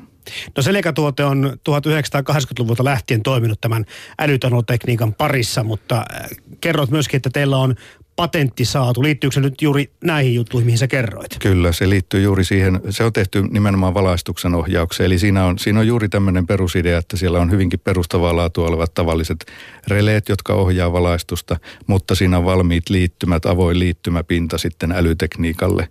No 0.56 0.62
Seleka-tuote 0.62 1.24
on 1.24 1.56
1980-luvulta 1.70 2.84
lähtien 2.84 3.22
toiminut 3.22 3.60
tämän 3.60 3.84
älytanotekniikan 4.18 5.14
parissa, 5.14 5.62
mutta 5.62 5.96
äh, 5.96 6.30
kerrot 6.60 6.90
myöskin, 6.90 7.18
että 7.18 7.30
teillä 7.32 7.56
on 7.56 7.74
patentti 8.16 8.64
saatu. 8.64 9.02
Liittyykö 9.02 9.34
se 9.34 9.40
nyt 9.40 9.62
juuri 9.62 9.90
näihin 10.04 10.34
juttuihin, 10.34 10.66
mihin 10.66 10.78
sä 10.78 10.88
kerroit? 10.88 11.38
Kyllä, 11.38 11.72
se 11.72 11.88
liittyy 11.88 12.22
juuri 12.22 12.44
siihen. 12.44 12.80
Se 12.90 13.04
on 13.04 13.12
tehty 13.12 13.42
nimenomaan 13.42 13.94
valaistuksen 13.94 14.54
ohjaukseen. 14.54 15.06
Eli 15.06 15.18
siinä 15.18 15.44
on, 15.44 15.58
siinä 15.58 15.80
on 15.80 15.86
juuri 15.86 16.08
tämmöinen 16.08 16.46
perusidea, 16.46 16.98
että 16.98 17.16
siellä 17.16 17.40
on 17.40 17.50
hyvinkin 17.50 17.80
perustavaa 17.80 18.36
laatua 18.36 18.68
olevat 18.68 18.94
tavalliset 18.94 19.46
releet, 19.86 20.28
jotka 20.28 20.54
ohjaa 20.54 20.92
valaistusta, 20.92 21.56
mutta 21.86 22.14
siinä 22.14 22.38
on 22.38 22.44
valmiit 22.44 22.90
liittymät, 22.90 23.46
avoin 23.46 23.78
liittymäpinta 23.78 24.58
sitten 24.58 24.92
älytekniikalle. 24.92 25.88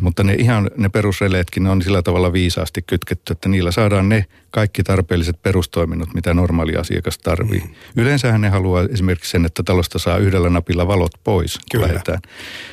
Mutta 0.00 0.24
ne 0.24 0.34
ihan 0.34 0.70
ne 0.76 0.88
perusreleetkin 0.88 1.66
on 1.66 1.82
sillä 1.82 2.02
tavalla 2.02 2.32
viisaasti 2.32 2.82
kytketty, 2.82 3.32
että 3.32 3.48
niillä 3.48 3.72
saadaan 3.72 4.08
ne 4.08 4.26
kaikki 4.52 4.82
tarpeelliset 4.82 5.42
perustoiminnot, 5.42 6.14
mitä 6.14 6.34
normaali 6.34 6.76
asiakas 6.76 7.18
tarvii. 7.18 7.60
Mm. 7.60 8.02
Yleensähän 8.02 8.40
ne 8.40 8.48
haluaa 8.48 8.84
esimerkiksi 8.92 9.30
sen, 9.30 9.44
että 9.44 9.62
talosta 9.62 9.98
saa 9.98 10.18
yhdellä 10.18 10.50
napilla 10.50 10.86
valot 10.86 11.12
pois, 11.24 11.58
Kyllä. 11.72 11.86
lähdetään. 11.86 12.18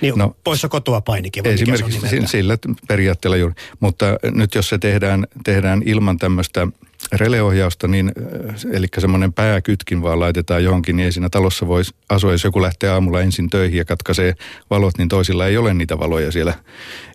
Niin, 0.02 0.14
no, 0.18 0.36
poissa 0.44 0.70
kotoa 0.70 1.02
painikin. 1.02 1.48
Esimerkiksi 1.48 2.22
sillä 2.26 2.58
periaatteella 2.88 3.38
juuri. 3.38 3.56
Mutta 3.80 4.06
nyt 4.32 4.56
jos 4.56 4.70
se 4.70 4.78
tehdään, 4.78 5.28
tehdään 5.44 5.82
ilman 5.86 6.18
tämmöistä 6.18 6.68
releohjausta, 7.12 7.88
niin, 7.88 8.12
äh, 8.50 8.56
eli 8.72 8.88
semmoinen 8.98 9.34
pääkytkin 9.34 10.02
vaan 10.02 10.20
laitetaan 10.20 10.64
johonkin, 10.64 10.96
niin 10.96 11.06
ei 11.06 11.12
siinä 11.12 11.30
talossa 11.30 11.68
voisi 11.68 11.96
asua, 12.10 12.32
jos 12.32 12.44
joku 12.44 12.62
lähtee 12.62 12.90
aamulla 12.90 13.22
ensin 13.22 13.50
töihin 13.50 13.78
ja 13.78 13.86
katkaisee 13.86 14.34
valot, 14.70 14.98
niin 14.98 15.10
toisilla 15.10 15.48
ei 15.48 15.58
ole 15.58 15.74
niitä 15.74 16.00
valoja 16.00 16.32
siellä. 16.32 16.54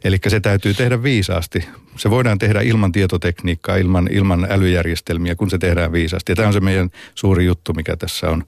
Eli 0.05 0.19
se 0.29 0.41
täytyy 0.41 0.75
tehdä 0.75 1.03
viisaasti. 1.03 1.69
Se 1.97 2.11
voidaan 2.11 2.39
tehdä 2.39 2.61
ilman 2.61 2.93
tietotekniikkaa, 2.93 3.77
ilman, 3.77 4.09
ilman 4.13 4.47
älyjärjestelmiä, 4.51 5.35
kun 5.35 5.51
se 5.51 5.59
tehdään 5.59 5.93
viisaasti. 5.93 6.33
Ja 6.33 6.37
tämä 6.37 6.49
on 6.49 6.55
se 6.55 6.61
meidän 6.61 6.91
suuri 7.15 7.45
juttu, 7.45 7.73
mikä 7.73 7.97
tässä 7.97 8.31
on. 8.31 8.45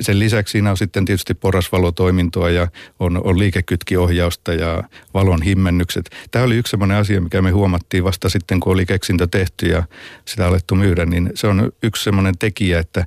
Sen 0.00 0.18
lisäksi 0.18 0.52
siinä 0.52 0.70
on 0.70 0.76
sitten 0.76 1.04
tietysti 1.04 1.34
porasvalotoimintoa 1.34 2.50
ja 2.50 2.68
on, 3.00 3.26
on 3.26 3.38
liikekytkiohjausta 3.38 4.54
ja 4.54 4.82
valon 5.14 5.42
himmennykset. 5.42 6.10
Tämä 6.30 6.44
oli 6.44 6.56
yksi 6.56 6.70
sellainen 6.70 6.96
asia, 6.96 7.20
mikä 7.20 7.42
me 7.42 7.50
huomattiin 7.50 8.04
vasta 8.04 8.28
sitten, 8.28 8.60
kun 8.60 8.72
oli 8.72 8.86
keksintö 8.86 9.26
tehty 9.30 9.66
ja 9.66 9.82
sitä 10.24 10.46
alettu 10.46 10.74
myydä, 10.88 11.06
niin 11.06 11.30
se 11.34 11.46
on 11.46 11.72
yksi 11.82 12.04
semmoinen 12.04 12.38
tekijä, 12.38 12.78
että 12.78 13.06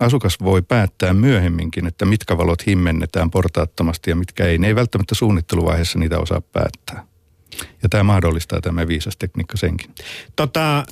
asukas 0.00 0.40
voi 0.42 0.62
päättää 0.62 1.12
myöhemminkin, 1.14 1.86
että 1.86 2.04
mitkä 2.04 2.38
valot 2.38 2.66
himmennetään 2.66 3.30
portaattomasti 3.30 4.10
ja 4.10 4.16
mitkä 4.16 4.44
ei. 4.44 4.58
Ne 4.58 4.66
ei 4.66 4.74
välttämättä 4.74 5.14
suunnitteluvaiheessa 5.14 5.98
niitä 5.98 6.18
osaa 6.18 6.40
päättää. 6.40 7.04
Ja 7.82 7.88
tämä 7.88 8.02
mahdollistaa 8.02 8.60
tämä 8.60 8.88
viisas 8.88 9.16
tekniikka 9.16 9.56
senkin. 9.56 9.90
Tota, 10.36 10.84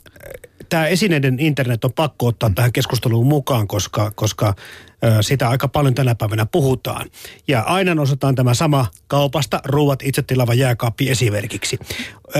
tämä 0.68 0.86
esineiden 0.86 1.40
internet 1.40 1.84
on 1.84 1.92
pakko 1.92 2.26
ottaa 2.26 2.48
mm. 2.48 2.54
tähän 2.54 2.72
keskusteluun 2.72 3.26
mukaan, 3.26 3.68
koska, 3.68 4.12
koska 4.14 4.54
sitä 5.20 5.48
aika 5.48 5.68
paljon 5.68 5.94
tänä 5.94 6.14
päivänä 6.14 6.46
puhutaan. 6.46 7.10
Ja 7.48 7.62
aina 7.62 7.94
nostetaan 7.94 8.34
tämä 8.34 8.54
sama 8.54 8.86
kaupasta 9.06 9.60
ruuat 9.64 10.02
itse 10.02 10.22
tilava 10.22 10.54
jääkaappi 10.54 11.10
esimerkiksi. 11.10 11.78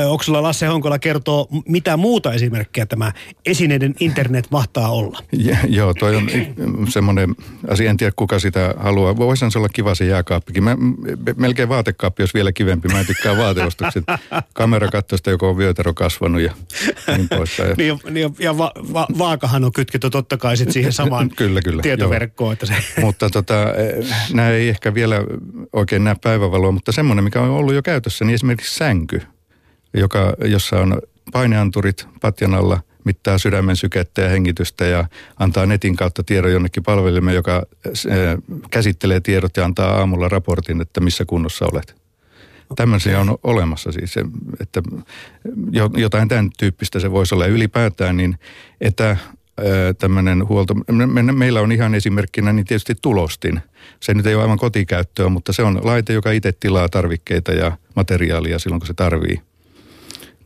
Onko 0.08 0.22
sulla 0.22 0.42
Lasse 0.42 0.66
Honkola 0.66 0.98
kertoo, 0.98 1.48
mitä 1.68 1.96
muuta 1.96 2.32
esimerkkejä 2.32 2.86
tämä 2.86 3.12
esineiden 3.46 3.94
internet 4.00 4.50
mahtaa 4.50 4.90
olla? 4.90 5.18
Ja, 5.32 5.56
joo, 5.68 5.94
toi 5.94 6.16
on 6.16 6.30
semmoinen 6.88 7.36
asia, 7.68 7.90
en 7.90 7.96
tiedä 7.96 8.12
kuka 8.16 8.38
sitä 8.38 8.74
haluaa. 8.78 9.16
Voisihan 9.16 9.50
se 9.50 9.58
olla 9.58 9.68
kiva 9.68 9.94
se 9.94 10.06
jääkaappikin. 10.06 10.64
Mä, 10.64 10.76
melkein 11.36 11.68
vaatekaappi 11.68 12.22
olisi 12.22 12.34
vielä 12.34 12.52
kivempi. 12.52 12.88
Mä 12.88 13.00
en 13.00 13.06
tykkää 13.06 13.36
vaateostokset. 13.36 14.04
Kamera 14.52 14.88
katsoo 14.88 15.16
sitä, 15.16 15.30
joko 15.30 15.48
on 15.48 15.56
vyötero 15.58 15.94
kasvanut 15.94 16.40
ja 16.40 16.52
niin 17.16 17.28
poispäin. 17.28 17.74
niin, 17.78 18.00
niin, 18.10 18.34
ja 18.38 18.58
va, 18.58 18.72
va, 18.92 19.06
vaakahan 19.18 19.64
on 19.64 19.72
kytketty 19.72 20.10
totta 20.10 20.36
kai 20.36 20.56
sit 20.56 20.72
siihen 20.72 20.92
samaan 20.92 21.30
kyllä, 21.36 21.60
kyllä, 21.62 21.82
tietoverkkoon 21.82 22.49
että 22.52 22.66
se... 22.66 22.74
Mutta 23.00 23.30
tota, 23.30 23.54
nämä 24.32 24.48
ei 24.48 24.68
ehkä 24.68 24.94
vielä 24.94 25.16
oikein 25.72 26.04
näe 26.04 26.16
päivävaloa, 26.22 26.72
mutta 26.72 26.92
semmoinen, 26.92 27.24
mikä 27.24 27.40
on 27.40 27.50
ollut 27.50 27.74
jo 27.74 27.82
käytössä, 27.82 28.24
niin 28.24 28.34
esimerkiksi 28.34 28.74
sänky, 28.74 29.22
joka, 29.94 30.34
jossa 30.44 30.80
on 30.80 31.02
paineanturit 31.32 32.08
patjan 32.20 32.54
alla, 32.54 32.80
mittaa 33.04 33.38
sydämen 33.38 33.76
sykettä 33.76 34.22
ja 34.22 34.28
hengitystä 34.28 34.84
ja 34.84 35.04
antaa 35.38 35.66
netin 35.66 35.96
kautta 35.96 36.22
tiedon 36.24 36.52
jonnekin 36.52 36.82
palvelimeen, 36.82 37.34
joka 37.34 37.62
käsittelee 38.70 39.20
tiedot 39.20 39.56
ja 39.56 39.64
antaa 39.64 39.98
aamulla 39.98 40.28
raportin, 40.28 40.80
että 40.80 41.00
missä 41.00 41.24
kunnossa 41.24 41.66
olet. 41.72 42.00
Tämmöisiä 42.76 43.20
on 43.20 43.38
olemassa 43.42 43.92
siis, 43.92 44.14
että 44.60 44.82
jotain 45.96 46.28
tämän 46.28 46.50
tyyppistä 46.58 47.00
se 47.00 47.10
voisi 47.10 47.34
olla. 47.34 47.46
ylipäätään 47.46 48.16
niin 48.16 48.38
että 48.80 49.16
tämmöinen 49.98 50.48
huolto. 50.48 50.74
Me, 50.74 51.22
meillä 51.22 51.60
on 51.60 51.72
ihan 51.72 51.94
esimerkkinä 51.94 52.52
niin 52.52 52.66
tietysti 52.66 52.94
tulostin. 53.02 53.60
Se 54.00 54.14
nyt 54.14 54.26
ei 54.26 54.34
ole 54.34 54.42
aivan 54.42 54.58
kotikäyttöä, 54.58 55.28
mutta 55.28 55.52
se 55.52 55.62
on 55.62 55.80
laite, 55.82 56.12
joka 56.12 56.30
itse 56.30 56.52
tilaa 56.52 56.88
tarvikkeita 56.88 57.52
ja 57.52 57.76
materiaalia 57.96 58.58
silloin, 58.58 58.80
kun 58.80 58.86
se 58.86 58.94
tarvii. 58.94 59.40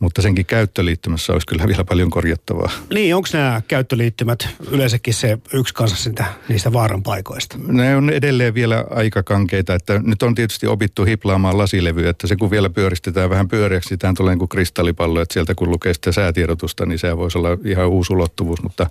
Mutta 0.04 0.22
senkin 0.22 0.46
käyttöliittymässä 0.46 1.32
olisi 1.32 1.46
kyllä 1.46 1.66
vielä 1.66 1.84
paljon 1.84 2.10
korjattavaa. 2.10 2.70
Niin, 2.94 3.16
onko 3.16 3.28
nämä 3.32 3.62
käyttöliittymät 3.68 4.48
yleensäkin 4.70 5.14
se 5.14 5.38
yksi 5.52 5.74
kanssa 5.74 5.96
sitä, 5.96 6.24
niistä 6.48 6.72
vaaran 6.72 7.02
paikoista? 7.02 7.56
Ne 7.66 7.96
on 7.96 8.10
edelleen 8.10 8.54
vielä 8.54 8.84
aika 8.90 9.22
kankeita, 9.22 9.74
että 9.74 10.00
nyt 10.04 10.22
on 10.22 10.34
tietysti 10.34 10.66
opittu 10.66 11.04
hiplaamaan 11.04 11.58
lasilevyä, 11.58 12.10
että 12.10 12.26
se 12.26 12.36
kun 12.36 12.50
vielä 12.50 12.70
pyöristetään 12.70 13.30
vähän 13.30 13.48
pyöreäksi, 13.48 13.88
sitä 13.88 14.12
tulee 14.16 14.32
niin 14.32 14.38
kuin 14.38 14.48
kristallipallo, 14.48 15.20
että 15.20 15.32
sieltä 15.32 15.54
kun 15.54 15.70
lukee 15.70 15.94
sitä 15.94 16.12
säätiedotusta, 16.12 16.86
niin 16.86 16.98
se 16.98 17.16
voisi 17.16 17.38
olla 17.38 17.48
ihan 17.64 17.88
uusi 17.88 18.12
ulottuvuus, 18.12 18.62
mutta 18.62 18.86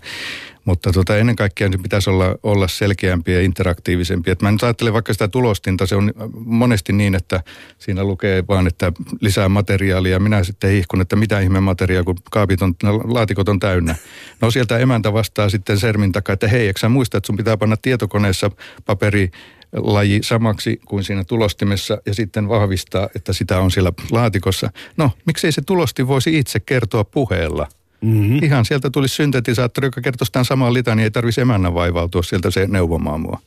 mutta 0.66 0.92
tota, 0.92 1.18
ennen 1.18 1.36
kaikkea 1.36 1.72
se 1.72 1.78
pitäisi 1.78 2.10
olla, 2.10 2.36
olla 2.44 2.68
selkeämpi 2.68 3.34
ja 3.34 3.42
interaktiivisempi. 3.42 4.32
Et 4.32 4.42
mä 4.42 4.52
nyt 4.52 4.64
ajattelen 4.64 4.94
vaikka 4.94 5.14
sitä 5.14 5.28
tulostinta, 5.28 5.86
se 5.86 5.96
on 5.96 6.12
monesti 6.36 6.94
niin, 6.94 7.16
että 7.16 7.44
siinä 7.78 8.04
lukee 8.04 8.44
vaan, 8.48 8.68
että 8.68 8.92
lisää 9.22 9.50
materiaalia. 9.50 10.20
Minä 10.20 10.44
sitten 10.44 10.72
hihkun, 10.72 11.02
että 11.02 11.16
mitä 11.16 11.40
ihme 11.40 11.60
materiaalia, 11.60 12.04
kun 12.04 12.16
kaapit 12.32 12.62
on, 12.62 12.76
laatikot 13.04 13.50
on 13.50 13.60
täynnä. 13.60 13.96
No 14.42 14.52
sieltä 14.52 14.78
emäntä 14.78 15.14
vastaa 15.14 15.50
sitten 15.50 15.80
sermin 15.80 16.12
takaa, 16.12 16.34
että 16.34 16.48
hei, 16.48 16.68
eikö 16.68 16.90
muista, 16.90 17.18
että 17.18 17.28
sun 17.28 17.38
pitää 17.38 17.58
panna 17.58 17.78
tietokoneessa 17.78 18.52
paperi 18.86 19.32
laji 19.74 20.20
samaksi 20.24 20.80
kuin 20.86 21.04
siinä 21.04 21.24
tulostimessa 21.24 21.98
ja 22.06 22.14
sitten 22.14 22.50
vahvistaa, 22.50 23.10
että 23.16 23.34
sitä 23.34 23.60
on 23.60 23.72
siellä 23.72 23.92
laatikossa. 24.12 24.72
No, 24.98 25.12
miksei 25.26 25.52
se 25.52 25.62
tulosti 25.62 26.08
voisi 26.08 26.38
itse 26.38 26.60
kertoa 26.60 27.04
puheella? 27.04 27.68
Mm-hmm. 28.04 28.44
Ihan 28.44 28.66
sieltä 28.66 28.90
tuli 28.90 29.08
syntetisaattori, 29.08 29.88
joka 29.88 30.02
kertoi 30.02 30.28
tämän 30.32 30.46
samaa 30.46 30.74
litania, 30.74 30.96
niin 30.96 31.04
ei 31.04 31.12
tarvitsisi 31.12 31.42
emännän 31.42 31.74
vaivautua 31.74 32.24
sieltä 32.24 32.52
se 32.52 32.68
neuvomaan 32.68 33.22
mua. 33.22 33.40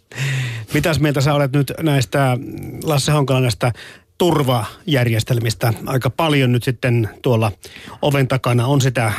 Mitäs 0.75 1.01
mieltä 1.01 1.21
sä 1.21 1.35
olet 1.35 1.53
nyt 1.53 1.73
näistä 1.83 2.39
Lasse 2.85 3.13
Honkola 3.13 3.41
näistä 3.41 3.73
turvajärjestelmistä? 4.19 5.73
Aika 5.87 6.11
paljon 6.11 6.53
nyt 6.53 6.65
sitten 6.65 7.09
tuolla 7.23 7.53
oven 8.03 8.29
takana 8.29 8.67
on 8.67 8.81
sitä 8.81 9.13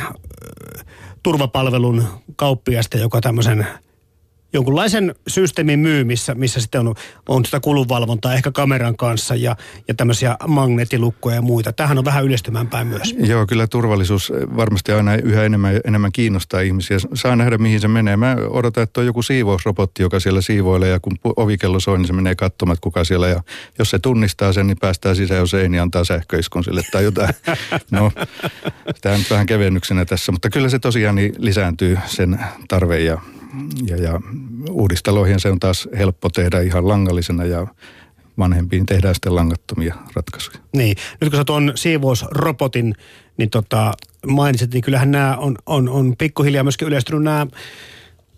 turvapalvelun 1.22 2.04
kauppiasta, 2.36 2.98
joka 2.98 3.20
tämmöisen 3.20 3.66
jonkunlaisen 4.52 5.14
systeemin 5.26 5.78
myy, 5.78 6.04
missä, 6.04 6.34
missä 6.34 6.60
sitten 6.60 6.80
on, 6.80 6.94
on 7.28 7.44
sitä 7.44 7.60
kulunvalvontaa 7.60 8.34
ehkä 8.34 8.50
kameran 8.50 8.96
kanssa 8.96 9.34
ja, 9.34 9.56
ja 9.88 9.94
tämmöisiä 9.94 10.36
magneettilukkoja 10.48 11.36
ja 11.36 11.42
muita. 11.42 11.72
Tähän 11.72 11.98
on 11.98 12.04
vähän 12.04 12.24
yleistymään 12.24 12.66
päin 12.66 12.86
myös. 12.86 13.14
Joo, 13.18 13.46
kyllä 13.46 13.66
turvallisuus 13.66 14.32
varmasti 14.56 14.92
aina 14.92 15.14
yhä 15.14 15.44
enemmän, 15.44 15.80
enemmän 15.84 16.12
kiinnostaa 16.12 16.60
ihmisiä. 16.60 16.98
Saa 17.14 17.36
nähdä, 17.36 17.58
mihin 17.58 17.80
se 17.80 17.88
menee. 17.88 18.16
Mä 18.16 18.36
odotan, 18.50 18.82
että 18.82 19.00
on 19.00 19.06
joku 19.06 19.22
siivousrobotti, 19.22 20.02
joka 20.02 20.20
siellä 20.20 20.40
siivoilee 20.40 20.88
ja 20.88 21.00
kun 21.00 21.18
ovikello 21.36 21.80
soi, 21.80 21.98
niin 21.98 22.06
se 22.06 22.12
menee 22.12 22.34
katsomaan, 22.34 22.74
että 22.74 22.82
kuka 22.82 23.04
siellä. 23.04 23.28
Ja 23.28 23.42
jos 23.78 23.90
se 23.90 23.98
tunnistaa 23.98 24.52
sen, 24.52 24.66
niin 24.66 24.78
päästään 24.78 25.16
sisään, 25.16 25.40
jos 25.40 25.54
ei, 25.54 25.68
niin 25.68 25.82
antaa 25.82 26.04
sähköiskun 26.04 26.64
sille 26.64 26.82
tai 26.92 27.04
jotain. 27.04 27.34
No, 27.90 28.12
tämä 29.00 29.14
on 29.14 29.20
vähän 29.30 29.46
kevennyksenä 29.46 30.04
tässä, 30.04 30.32
mutta 30.32 30.50
kyllä 30.50 30.68
se 30.68 30.78
tosiaan 30.78 31.14
niin 31.14 31.34
lisääntyy 31.38 31.98
sen 32.06 32.40
tarve 32.68 32.98
ja 32.98 33.20
ja, 33.86 33.96
ja 33.96 34.20
uudistaloihin 34.70 35.40
se 35.40 35.50
on 35.50 35.60
taas 35.60 35.88
helppo 35.98 36.28
tehdä 36.28 36.60
ihan 36.60 36.88
langallisena 36.88 37.44
ja 37.44 37.66
vanhempiin 38.38 38.86
tehdään 38.86 39.14
sitten 39.14 39.34
langattomia 39.34 39.94
ratkaisuja. 40.14 40.58
Niin, 40.72 40.96
nyt 41.20 41.30
kun 41.30 41.36
sä 41.38 41.44
tuon 41.44 41.72
siivousrobotin 41.74 42.94
niin 43.36 43.50
tota, 43.50 43.92
mainitsit, 44.26 44.72
niin 44.72 44.82
kyllähän 44.82 45.10
nämä 45.10 45.36
on, 45.36 45.56
on, 45.66 45.88
on 45.88 46.14
pikkuhiljaa 46.18 46.64
myöskin 46.64 46.88
yleistynyt 46.88 47.22
nämä 47.22 47.46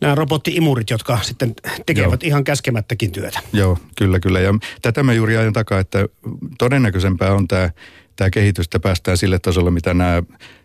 nämä 0.00 0.14
robottiimurit, 0.14 0.90
jotka 0.90 1.18
sitten 1.22 1.54
tekevät 1.86 2.22
Joo. 2.22 2.28
ihan 2.28 2.44
käskemättäkin 2.44 3.12
työtä. 3.12 3.40
Joo, 3.52 3.78
kyllä, 3.96 4.20
kyllä. 4.20 4.40
Ja 4.40 4.54
tätä 4.82 5.02
mä 5.02 5.12
juuri 5.12 5.36
ajan 5.36 5.52
takaa, 5.52 5.78
että 5.78 6.08
todennäköisempää 6.58 7.32
on 7.32 7.48
tämä 7.48 7.70
tämä 8.20 8.30
kehitys, 8.30 8.66
että 8.66 8.80
päästään 8.80 9.16
sille 9.16 9.38
tasolle, 9.38 9.70
mitä 9.70 9.94
nämä 9.94 10.22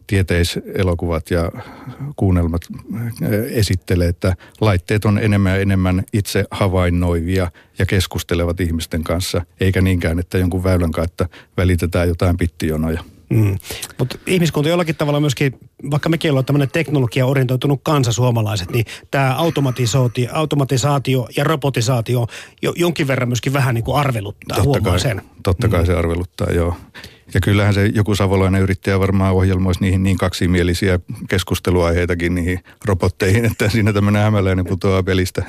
tieteiselokuvat 0.07 1.31
ja 1.31 1.51
kuunnelmat 2.15 2.61
esittelee, 3.49 4.07
että 4.07 4.35
laitteet 4.61 5.05
on 5.05 5.19
enemmän 5.19 5.53
ja 5.53 5.61
enemmän 5.61 6.03
itse 6.13 6.45
havainnoivia 6.51 7.51
ja 7.79 7.85
keskustelevat 7.85 8.59
ihmisten 8.59 9.03
kanssa, 9.03 9.41
eikä 9.59 9.81
niinkään, 9.81 10.19
että 10.19 10.37
jonkun 10.37 10.63
väylän 10.63 10.91
kautta 10.91 11.29
välitetään 11.57 12.07
jotain 12.07 12.37
pittijonoja. 12.37 13.03
Mm. 13.29 13.57
Mutta 13.99 14.17
ihmiskunta 14.27 14.69
jollakin 14.69 14.95
tavalla 14.95 15.19
myöskin, 15.19 15.59
vaikka 15.91 16.09
mekin 16.09 16.31
ollaan 16.31 16.45
tämmöinen 16.45 16.71
teknologia-orientoitunut 16.71 17.79
kansa 17.83 18.11
suomalaiset, 18.11 18.71
niin 18.71 18.85
tämä 19.11 19.35
automatisaatio, 19.35 20.29
automatisaatio 20.33 21.27
ja 21.37 21.43
robotisaatio 21.43 22.27
jo, 22.61 22.73
jonkin 22.75 23.07
verran 23.07 23.29
myöskin 23.29 23.53
vähän 23.53 23.75
niin 23.75 23.83
kuin 23.83 23.97
arveluttaa, 23.97 24.63
totta 24.63 24.81
kai, 24.81 24.99
sen. 24.99 25.21
Totta 25.43 25.67
kai 25.67 25.79
mm. 25.79 25.85
se 25.85 25.93
arveluttaa, 25.93 26.47
joo. 26.51 26.75
Ja 27.33 27.41
kyllähän 27.41 27.73
se 27.73 27.85
joku 27.85 28.15
savolainen 28.15 28.61
yrittäjä 28.61 28.99
varmaan 28.99 29.33
ohjelmoisi 29.33 29.81
niihin 29.81 30.03
niin 30.03 30.17
kaksimielisiä 30.17 30.99
keskusteluaiheitakin 31.29 32.35
niihin 32.35 32.59
robotteihin, 32.85 33.45
että 33.45 33.69
siinä 33.69 33.93
tämmöinen 33.93 34.21
hämäläinen 34.21 34.65
putoaa 34.65 35.03
pelistä. 35.03 35.43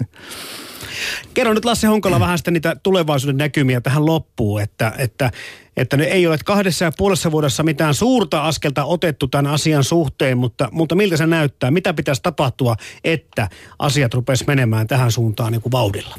Kerro 1.35 1.55
nyt 1.55 1.65
Lasse 1.65 1.87
Honkola 1.87 2.21
vähän 2.21 2.39
sitten 2.39 2.55
niitä 2.55 2.77
tulevaisuuden 2.83 3.37
näkymiä 3.37 3.81
tähän 3.81 4.07
loppuun, 4.07 4.63
että, 4.63 4.93
että, 4.99 5.31
että 5.77 5.97
ne 5.97 6.05
ei 6.05 6.27
ole 6.27 6.39
kahdessa 6.45 6.85
ja 6.85 6.93
puolessa 6.97 7.31
vuodessa 7.33 7.63
mitään 7.63 7.95
suurta 7.95 8.47
askelta 8.47 8.85
otettu 8.85 9.29
tämän 9.29 9.53
asian 9.53 9.85
suhteen, 9.85 10.39
mutta, 10.39 10.69
mutta 10.73 10.95
miltä 10.95 11.17
se 11.17 11.27
näyttää? 11.27 11.71
Mitä 11.71 11.95
pitäisi 11.95 12.23
tapahtua, 12.23 12.77
että 13.05 13.49
asiat 13.79 14.15
rupesi 14.15 14.45
menemään 14.47 14.87
tähän 14.87 15.13
suuntaan 15.13 15.53
niin 15.53 15.63
kuin 15.63 15.73
vauhdilla? 15.73 16.17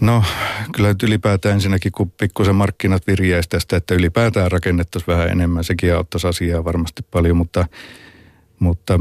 No 0.00 0.24
kyllä 0.72 0.88
nyt 0.88 1.02
ylipäätään 1.02 1.54
ensinnäkin, 1.54 1.92
kun 1.92 2.10
pikkusen 2.10 2.54
markkinat 2.54 3.06
virjäisi 3.06 3.48
tästä, 3.48 3.76
että 3.76 3.94
ylipäätään 3.94 4.52
rakennettaisiin 4.52 5.06
vähän 5.16 5.28
enemmän, 5.28 5.64
sekin 5.64 5.94
auttaisi 5.94 6.26
asiaa 6.26 6.64
varmasti 6.64 7.02
paljon, 7.10 7.36
mutta, 7.36 7.66
mutta 8.58 8.98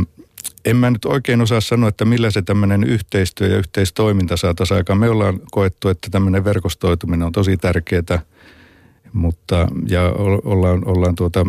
en 0.66 0.76
mä 0.76 0.90
nyt 0.90 1.06
oikein 1.06 1.42
osaa 1.42 1.62
sanoa, 1.62 1.90
että 1.90 2.06
millä 2.06 2.32
se 2.32 2.42
tämmöinen 2.42 2.84
yhteistyö 2.84 3.48
ja 3.48 3.58
yhteistoiminta 3.58 4.38
saataisiin 4.38 4.78
aikaan. 4.78 5.00
Me 5.00 5.10
ollaan 5.10 5.40
koettu, 5.52 5.90
että 5.90 6.08
tämmöinen 6.12 6.44
verkostoituminen 6.44 7.26
on 7.26 7.32
tosi 7.32 7.58
tärkeää, 7.58 8.22
mutta 9.14 9.68
ja 9.88 10.02
ollaan, 10.44 10.88
ollaan 10.88 11.16
tuota, 11.16 11.46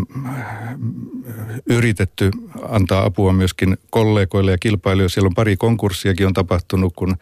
yritetty 1.66 2.30
antaa 2.68 3.04
apua 3.04 3.32
myöskin 3.32 3.76
kollegoille 3.90 4.50
ja 4.50 4.58
kilpailijoille. 4.58 5.08
Siellä 5.08 5.26
on 5.26 5.34
pari 5.34 5.56
konkurssiakin 5.56 6.26
on 6.26 6.34
tapahtunut, 6.34 6.92
kun, 6.96 7.16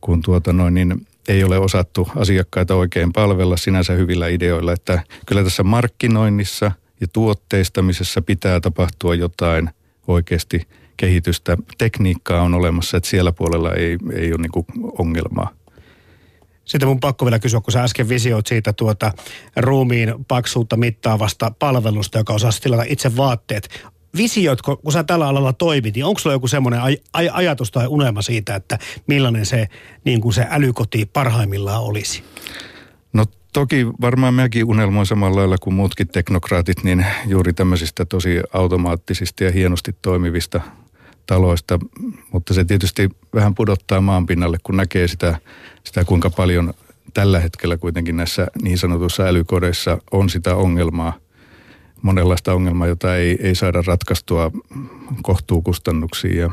kun 0.00 0.22
tuota 0.22 0.52
noin, 0.52 0.74
niin 0.74 1.06
ei 1.28 1.44
ole 1.44 1.58
osattu 1.58 2.08
asiakkaita 2.16 2.74
oikein 2.74 3.12
palvella 3.12 3.56
sinänsä 3.56 3.92
hyvillä 3.92 4.28
ideoilla. 4.28 4.72
Että 4.72 5.02
kyllä 5.26 5.44
tässä 5.44 5.62
markkinoinnissa 5.62 6.72
ja 7.00 7.06
tuotteistamisessa 7.12 8.22
pitää 8.22 8.60
tapahtua 8.60 9.14
jotain 9.14 9.70
oikeasti 10.06 10.68
kehitystä. 10.96 11.56
Tekniikkaa 11.78 12.42
on 12.42 12.54
olemassa, 12.54 12.96
että 12.96 13.08
siellä 13.08 13.32
puolella 13.32 13.72
ei, 13.72 13.98
ei 14.12 14.32
ole 14.32 14.42
niin 14.42 14.82
ongelmaa. 14.98 15.50
Sitten 16.64 16.88
mun 16.88 17.00
pakko 17.00 17.24
vielä 17.24 17.38
kysyä, 17.38 17.60
kun 17.60 17.72
sä 17.72 17.82
äsken 17.82 18.08
visioit 18.08 18.46
siitä 18.46 18.72
tuota 18.72 19.12
ruumiin 19.56 20.14
paksuutta 20.28 20.76
mittaavasta 20.76 21.52
palvelusta, 21.58 22.18
joka 22.18 22.32
osaa 22.32 22.50
tilata 22.62 22.84
itse 22.86 23.16
vaatteet 23.16 23.90
visioitko, 24.16 24.76
kun 24.76 24.92
sä 24.92 25.04
tällä 25.04 25.28
alalla 25.28 25.52
toimit, 25.52 25.94
niin 25.94 26.04
onko 26.04 26.18
sulla 26.18 26.34
joku 26.34 26.48
semmoinen 26.48 26.80
aj- 26.80 27.02
aj- 27.18 27.30
ajatus 27.32 27.70
tai 27.70 27.86
unelma 27.86 28.22
siitä, 28.22 28.54
että 28.54 28.78
millainen 29.06 29.46
se, 29.46 29.68
niin 30.04 30.20
kuin 30.20 30.34
se 30.34 30.46
älykoti 30.50 31.06
parhaimmillaan 31.12 31.82
olisi? 31.82 32.24
No 33.12 33.24
toki 33.52 33.86
varmaan 34.00 34.34
mäkin 34.34 34.64
unelmoin 34.64 35.06
samalla 35.06 35.36
lailla 35.36 35.58
kuin 35.58 35.74
muutkin 35.74 36.08
teknokraatit, 36.08 36.84
niin 36.84 37.06
juuri 37.26 37.52
tämmöisistä 37.52 38.04
tosi 38.04 38.40
automaattisista 38.52 39.44
ja 39.44 39.50
hienosti 39.50 39.96
toimivista 40.02 40.60
taloista, 41.26 41.78
mutta 42.32 42.54
se 42.54 42.64
tietysti 42.64 43.08
vähän 43.34 43.54
pudottaa 43.54 44.00
maan 44.00 44.26
pinnalle, 44.26 44.58
kun 44.62 44.76
näkee 44.76 45.08
sitä, 45.08 45.38
sitä 45.84 46.04
kuinka 46.04 46.30
paljon 46.30 46.74
tällä 47.14 47.40
hetkellä 47.40 47.76
kuitenkin 47.76 48.16
näissä 48.16 48.46
niin 48.62 48.78
sanotuissa 48.78 49.22
älykodeissa 49.22 49.98
on 50.10 50.30
sitä 50.30 50.56
ongelmaa, 50.56 51.12
monenlaista 52.02 52.54
ongelmaa, 52.54 52.86
jota 52.86 53.16
ei, 53.16 53.38
ei 53.40 53.54
saada 53.54 53.82
ratkaistua 53.86 54.50
kohtuukustannuksiin 55.22 56.36
ja, 56.36 56.50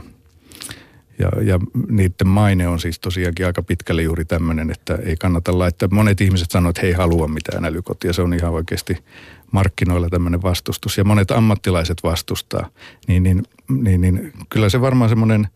ja, 1.19 1.31
ja 1.43 1.59
niiden 1.89 2.27
maine 2.27 2.67
on 2.67 2.79
siis 2.79 2.99
tosiaankin 2.99 3.45
aika 3.45 3.61
pitkälle 3.61 4.01
juuri 4.01 4.25
tämmöinen, 4.25 4.71
että 4.71 4.95
ei 4.95 5.15
kannata 5.15 5.59
laittaa. 5.59 5.89
Monet 5.91 6.21
ihmiset 6.21 6.51
sanoo, 6.51 6.69
että 6.69 6.81
he 6.81 6.87
ei 6.87 6.93
halua 6.93 7.27
mitään 7.27 7.65
älykotia. 7.65 8.13
Se 8.13 8.21
on 8.21 8.33
ihan 8.33 8.53
oikeasti 8.53 8.97
markkinoilla 9.51 10.09
tämmöinen 10.09 10.41
vastustus 10.41 10.97
ja 10.97 11.03
monet 11.03 11.31
ammattilaiset 11.31 11.97
vastustaa. 12.03 12.69
Niin, 13.07 13.23
niin, 13.23 13.43
niin, 13.69 14.01
niin 14.01 14.33
kyllä 14.49 14.69
se 14.69 14.81
varmaan 14.81 15.09
semmoinen 15.09 15.47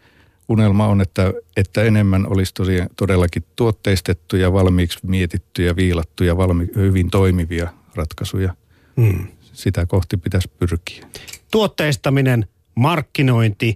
unelma 0.50 0.88
on, 0.88 1.02
että, 1.02 1.34
että 1.58 1.84
enemmän 1.84 2.28
olisi 2.28 2.54
tosiaan 2.54 2.90
todellakin 2.96 3.44
tuotteistettuja, 3.56 4.54
valmiiksi 4.54 5.00
mietittyjä, 5.08 5.76
viilattuja, 5.76 6.38
valmi, 6.38 6.68
hyvin 6.76 7.10
toimivia 7.10 7.70
ratkaisuja. 7.96 8.54
Hmm 9.02 9.28
sitä 9.54 9.86
kohti 9.86 10.18
pitäisi 10.18 10.48
pyrkiä. 10.60 11.06
Tuotteistaminen, 11.52 12.48
markkinointi 12.76 13.76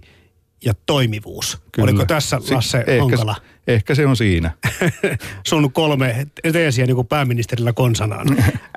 ja 0.64 0.74
toimivuus. 0.86 1.58
Kyllä. 1.72 1.84
Oliko 1.84 2.04
tässä 2.04 2.40
Lasse 2.50 2.84
si- 2.86 2.98
Honkala? 2.98 3.36
Ehkä, 3.36 3.52
ehkä 3.66 3.94
se 3.94 4.06
on 4.06 4.16
siinä. 4.16 4.50
Sun 5.48 5.72
kolme 5.72 6.26
teesiä 6.52 6.86
niin 6.86 6.94
kuin 6.94 7.06
pääministerillä 7.06 7.72
konsanaan. 7.72 8.26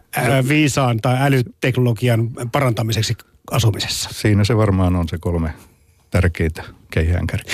viisaan 0.47 0.99
tai 1.01 1.17
älyteknologian 1.19 2.29
parantamiseksi 2.51 3.15
asumisessa. 3.51 4.09
Siinä 4.13 4.43
se 4.43 4.57
varmaan 4.57 4.95
on 4.95 5.09
se 5.09 5.17
kolme 5.17 5.53
tärkeintä 6.11 6.63
keihäänkärki. 6.91 7.47